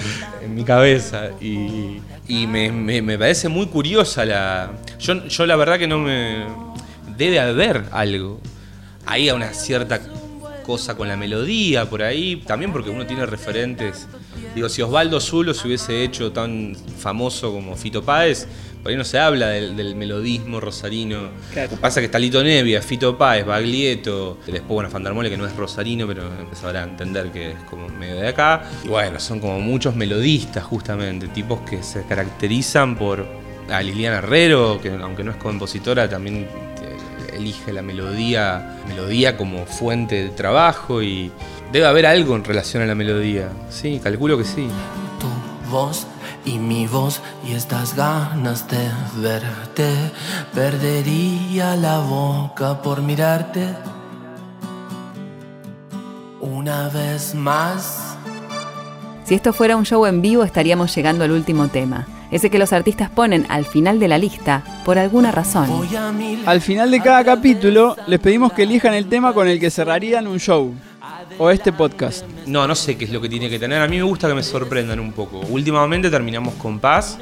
en 0.43 0.55
mi 0.55 0.65
cabeza. 0.65 1.31
Y, 1.41 2.01
me 2.29 3.19
parece 3.19 3.49
muy 3.49 3.67
curiosa 3.67 4.25
la. 4.25 4.73
Yo, 4.99 5.27
yo 5.27 5.47
la 5.47 5.57
verdad 5.57 5.79
que 5.79 5.87
no 5.87 5.99
me. 5.99 6.47
Debe 7.17 7.41
haber 7.41 7.85
algo. 7.93 8.41
Ahí 9.05 9.29
a 9.29 9.35
una 9.35 9.53
cierta 9.53 10.01
cosa 10.63 10.97
con 10.97 11.09
la 11.09 11.17
melodía 11.17 11.89
por 11.91 12.03
ahí, 12.03 12.37
también 12.47 12.73
porque 12.73 12.91
uno 12.91 13.07
tiene 13.07 13.27
referentes. 13.27 14.07
Digo, 14.55 14.69
si 14.69 14.83
Osvaldo 14.83 15.21
Zulo 15.21 15.55
se 15.55 15.67
hubiese 15.67 16.03
hecho 16.05 16.33
tan 16.33 16.77
famoso 16.99 17.53
como 17.53 17.77
Fito 17.77 18.03
Páez, 18.03 18.47
por 18.83 18.91
ahí 18.91 18.99
no 18.99 19.05
se 19.05 19.19
habla 19.19 19.49
del, 19.49 19.77
del 19.77 19.95
melodismo 19.95 20.61
rosarino. 20.61 21.31
Pasa 21.81 22.01
que 22.01 22.07
está 22.07 22.19
Lito 22.19 22.43
Nevia, 22.43 22.83
Fito 22.83 23.17
Páez, 23.17 23.47
Baglietto, 23.47 24.39
después 24.45 24.69
bueno, 24.69 24.91
Fandarmole 24.91 25.31
que 25.31 25.37
no 25.37 25.47
es 25.47 25.55
rosarino, 25.55 26.07
pero 26.07 26.27
empezará 26.41 26.81
a 26.81 26.85
entender 26.85 27.31
que 27.31 27.53
es 27.53 27.59
como 27.71 27.89
medio 27.89 28.17
de 28.17 28.29
acá. 28.29 28.65
Y 28.83 28.89
bueno, 28.89 29.21
son 29.21 29.39
como 29.39 29.61
muchos 29.61 29.95
melodistas 29.95 30.65
justamente, 30.65 31.29
tipos 31.29 31.61
que 31.61 31.83
se 31.83 32.03
caracterizan 32.05 32.97
por 32.97 33.25
a 33.71 33.81
Liliana 33.83 34.19
Herrero, 34.19 34.81
que 34.83 34.91
aunque 34.91 35.23
no 35.23 35.31
es 35.31 35.37
compositora, 35.37 36.09
también 36.09 36.49
eh, 36.83 37.37
elige 37.37 37.73
la 37.73 37.83
melodía, 37.83 38.79
melodía 38.89 39.37
como 39.37 39.65
fuente 39.65 40.25
de 40.25 40.31
trabajo 40.31 41.03
y 41.03 41.31
debe 41.71 41.87
haber 41.87 42.07
algo 42.07 42.35
en 42.35 42.45
relación 42.45 42.83
a 42.83 42.87
la 42.87 42.97
melodía. 42.97 43.49
Sí, 43.71 44.01
calculo 44.03 44.37
que 44.37 44.45
sí. 44.45 44.67
tu 45.21 45.71
voz 45.71 46.07
y 46.45 46.59
mi 46.59 46.87
voz 46.87 47.21
y 47.47 47.53
estas 47.53 47.95
ganas 47.97 48.67
de 48.69 48.91
verte. 49.17 49.93
Perdería 50.55 51.77
la 51.77 51.99
boca 52.01 52.83
por 52.83 53.03
mirarte 53.03 53.75
una 56.41 56.89
vez 56.89 57.35
más. 57.35 58.17
Si 59.25 59.35
esto 59.35 59.53
fuera 59.53 59.77
un 59.77 59.85
show 59.85 60.05
en 60.07 60.21
vivo 60.21 60.43
estaríamos 60.43 60.95
llegando 60.95 61.25
al 61.25 61.31
último 61.31 61.69
tema, 61.69 62.07
ese 62.31 62.51
que 62.51 62.59
los 62.59 62.73
artistas 62.73 63.11
ponen 63.11 63.47
al 63.49 63.65
final 63.65 64.01
de 64.01 64.09
la 64.09 64.19
lista 64.19 64.65
por 64.85 64.99
alguna 64.99 65.31
razón. 65.31 65.69
Al 66.45 66.61
final 66.61 66.91
de 66.91 67.01
cada 67.01 67.25
capítulo 67.25 67.97
les 68.07 68.19
pedimos 68.19 68.53
que 68.53 68.65
elijan 68.65 68.95
el 68.95 69.07
tema 69.07 69.33
con 69.33 69.47
el 69.49 69.61
que 69.61 69.71
cerrarían 69.71 70.27
un 70.27 70.39
show 70.39 70.75
o 71.39 71.51
este 71.51 71.73
podcast. 71.73 72.25
No, 72.47 72.67
no 72.67 72.75
sé 72.75 72.97
qué 72.97 73.05
es 73.05 73.11
lo 73.11 73.21
que 73.21 73.29
tiene 73.29 73.49
que 73.49 73.59
tener. 73.59 73.81
A 73.81 73.89
mí 73.89 73.97
me 73.97 74.03
gusta 74.03 74.29
que 74.29 74.35
me 74.35 74.43
sorprendan 74.43 75.01
un 75.01 75.13
poco. 75.13 75.41
Últimamente 75.41 76.11
terminamos 76.11 76.55
con 76.55 76.79
Paz, 76.79 77.19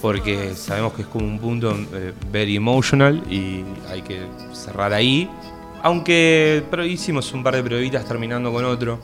porque 0.00 0.54
sabemos 0.54 0.92
que 0.94 1.02
es 1.02 1.08
como 1.08 1.26
un 1.26 1.38
punto 1.38 1.76
eh, 1.94 2.12
very 2.30 2.56
emotional 2.56 3.22
y 3.30 3.64
hay 3.90 4.02
que 4.02 4.26
cerrar 4.52 4.92
ahí. 4.92 5.28
Aunque 5.82 6.62
pero 6.70 6.84
hicimos 6.84 7.32
un 7.32 7.42
par 7.42 7.56
de 7.56 7.62
pruebitas 7.62 8.04
terminando 8.04 8.52
con 8.52 8.64
otro. 8.64 8.98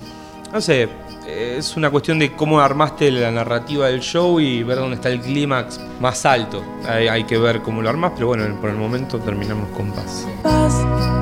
No 0.53 0.61
sé, 0.61 0.89
eh, 1.27 1.57
es 1.59 1.77
una 1.77 1.91
cuestión 1.91 2.19
de 2.19 2.33
cómo 2.33 2.61
armaste 2.61 3.11
la 3.11 3.31
narrativa 3.31 3.89
del 3.89 4.01
show 4.01 4.39
y 4.39 4.63
ver 4.63 4.79
dónde 4.79 4.97
está 4.97 5.09
el 5.09 5.21
clímax 5.21 5.81
más 6.01 6.25
alto. 6.25 6.63
Hay, 6.87 7.09
hay 7.09 7.25
que 7.25 7.39
ver 7.39 7.63
cómo 7.63 7.83
lo 7.83 7.89
armás, 7.89 8.13
pero 8.15 8.29
bueno, 8.29 8.45
por 8.61 8.71
el 8.71 8.77
momento 8.77 9.19
terminamos 9.19 9.69
con 9.71 9.91
Paz. 9.93 10.27
Paz. 10.43 11.16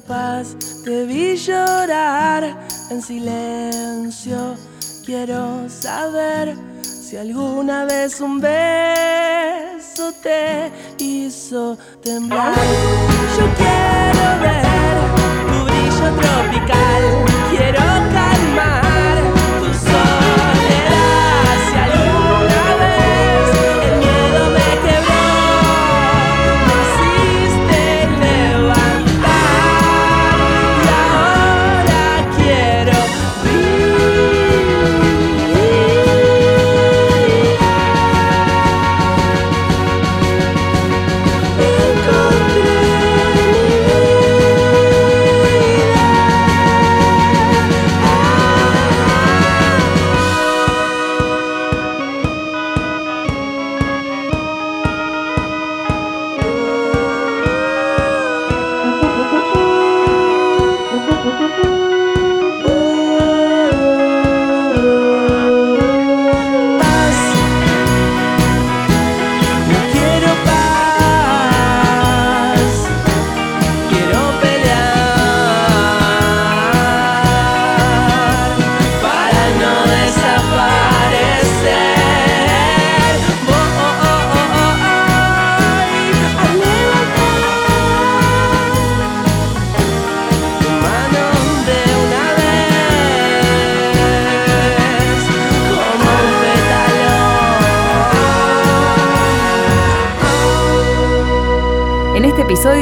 Te 0.00 1.06
vi 1.06 1.36
llorar 1.36 2.44
en 2.90 3.02
silencio. 3.02 4.56
Quiero 5.04 5.68
saber 5.68 6.54
si 6.82 7.16
alguna 7.16 7.84
vez 7.84 8.20
un 8.20 8.40
beso 8.40 10.12
te 10.22 10.70
hizo 10.98 11.76
temblar. 12.02 12.54
Yo 13.38 13.46
quiero 13.56 14.40
ver 14.40 14.96
tu 15.50 15.64
brillo 15.64 16.08
tropical, 16.20 17.02
quiero 17.50 17.97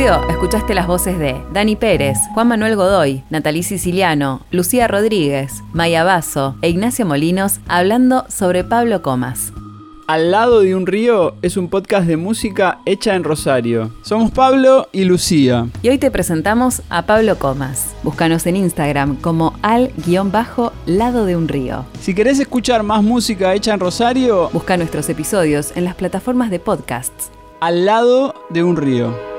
episodio 0.07 0.29
escuchaste 0.29 0.75
las 0.75 0.87
voces 0.87 1.19
de 1.19 1.37
Dani 1.53 1.75
Pérez, 1.75 2.19
Juan 2.35 2.49
Manuel 2.49 2.77
Godoy, 2.77 3.25
Natalí 3.31 3.63
Siciliano, 3.63 4.41
Lucía 4.53 4.87
Rodríguez, 4.87 5.65
Maya 5.73 6.05
Basso 6.05 6.55
e 6.63 6.69
Ignacio 6.69 7.05
Molinos 7.07 7.59
hablando 7.67 8.25
sobre 8.29 8.63
Pablo 8.63 9.03
Comas. 9.03 9.53
Al 10.07 10.31
lado 10.31 10.61
de 10.61 10.77
un 10.77 10.87
río 10.87 11.35
es 11.43 11.57
un 11.57 11.69
podcast 11.69 12.07
de 12.07 12.17
música 12.17 12.79
hecha 12.87 13.17
en 13.17 13.25
Rosario. 13.25 13.91
Somos 14.03 14.31
Pablo 14.31 14.89
y 14.93 15.05
Lucía. 15.05 15.67
Y 15.83 15.89
hoy 15.89 15.99
te 15.99 16.13
presentamos 16.13 16.83
a 16.89 17.07
Pablo 17.07 17.37
Comas. 17.41 17.97
Búscanos 18.05 18.47
en 18.47 18.57
Instagram 18.57 19.17
como 19.17 19.55
al-lado 19.63 21.25
de 21.25 21.37
un 21.37 21.49
río. 21.49 21.85
Si 22.01 22.15
querés 22.15 22.39
escuchar 22.39 22.85
más 22.85 23.03
música 23.03 23.55
hecha 23.55 23.75
en 23.75 23.81
Rosario, 23.81 24.51
busca 24.53 24.77
nuestros 24.77 25.09
episodios 25.09 25.77
en 25.77 25.85
las 25.85 25.97
plataformas 25.97 26.51
de 26.51 26.61
podcasts. 26.61 27.33
Al 27.59 27.87
lado 27.87 28.35
de 28.51 28.63
un 28.63 28.77
río. 28.77 29.36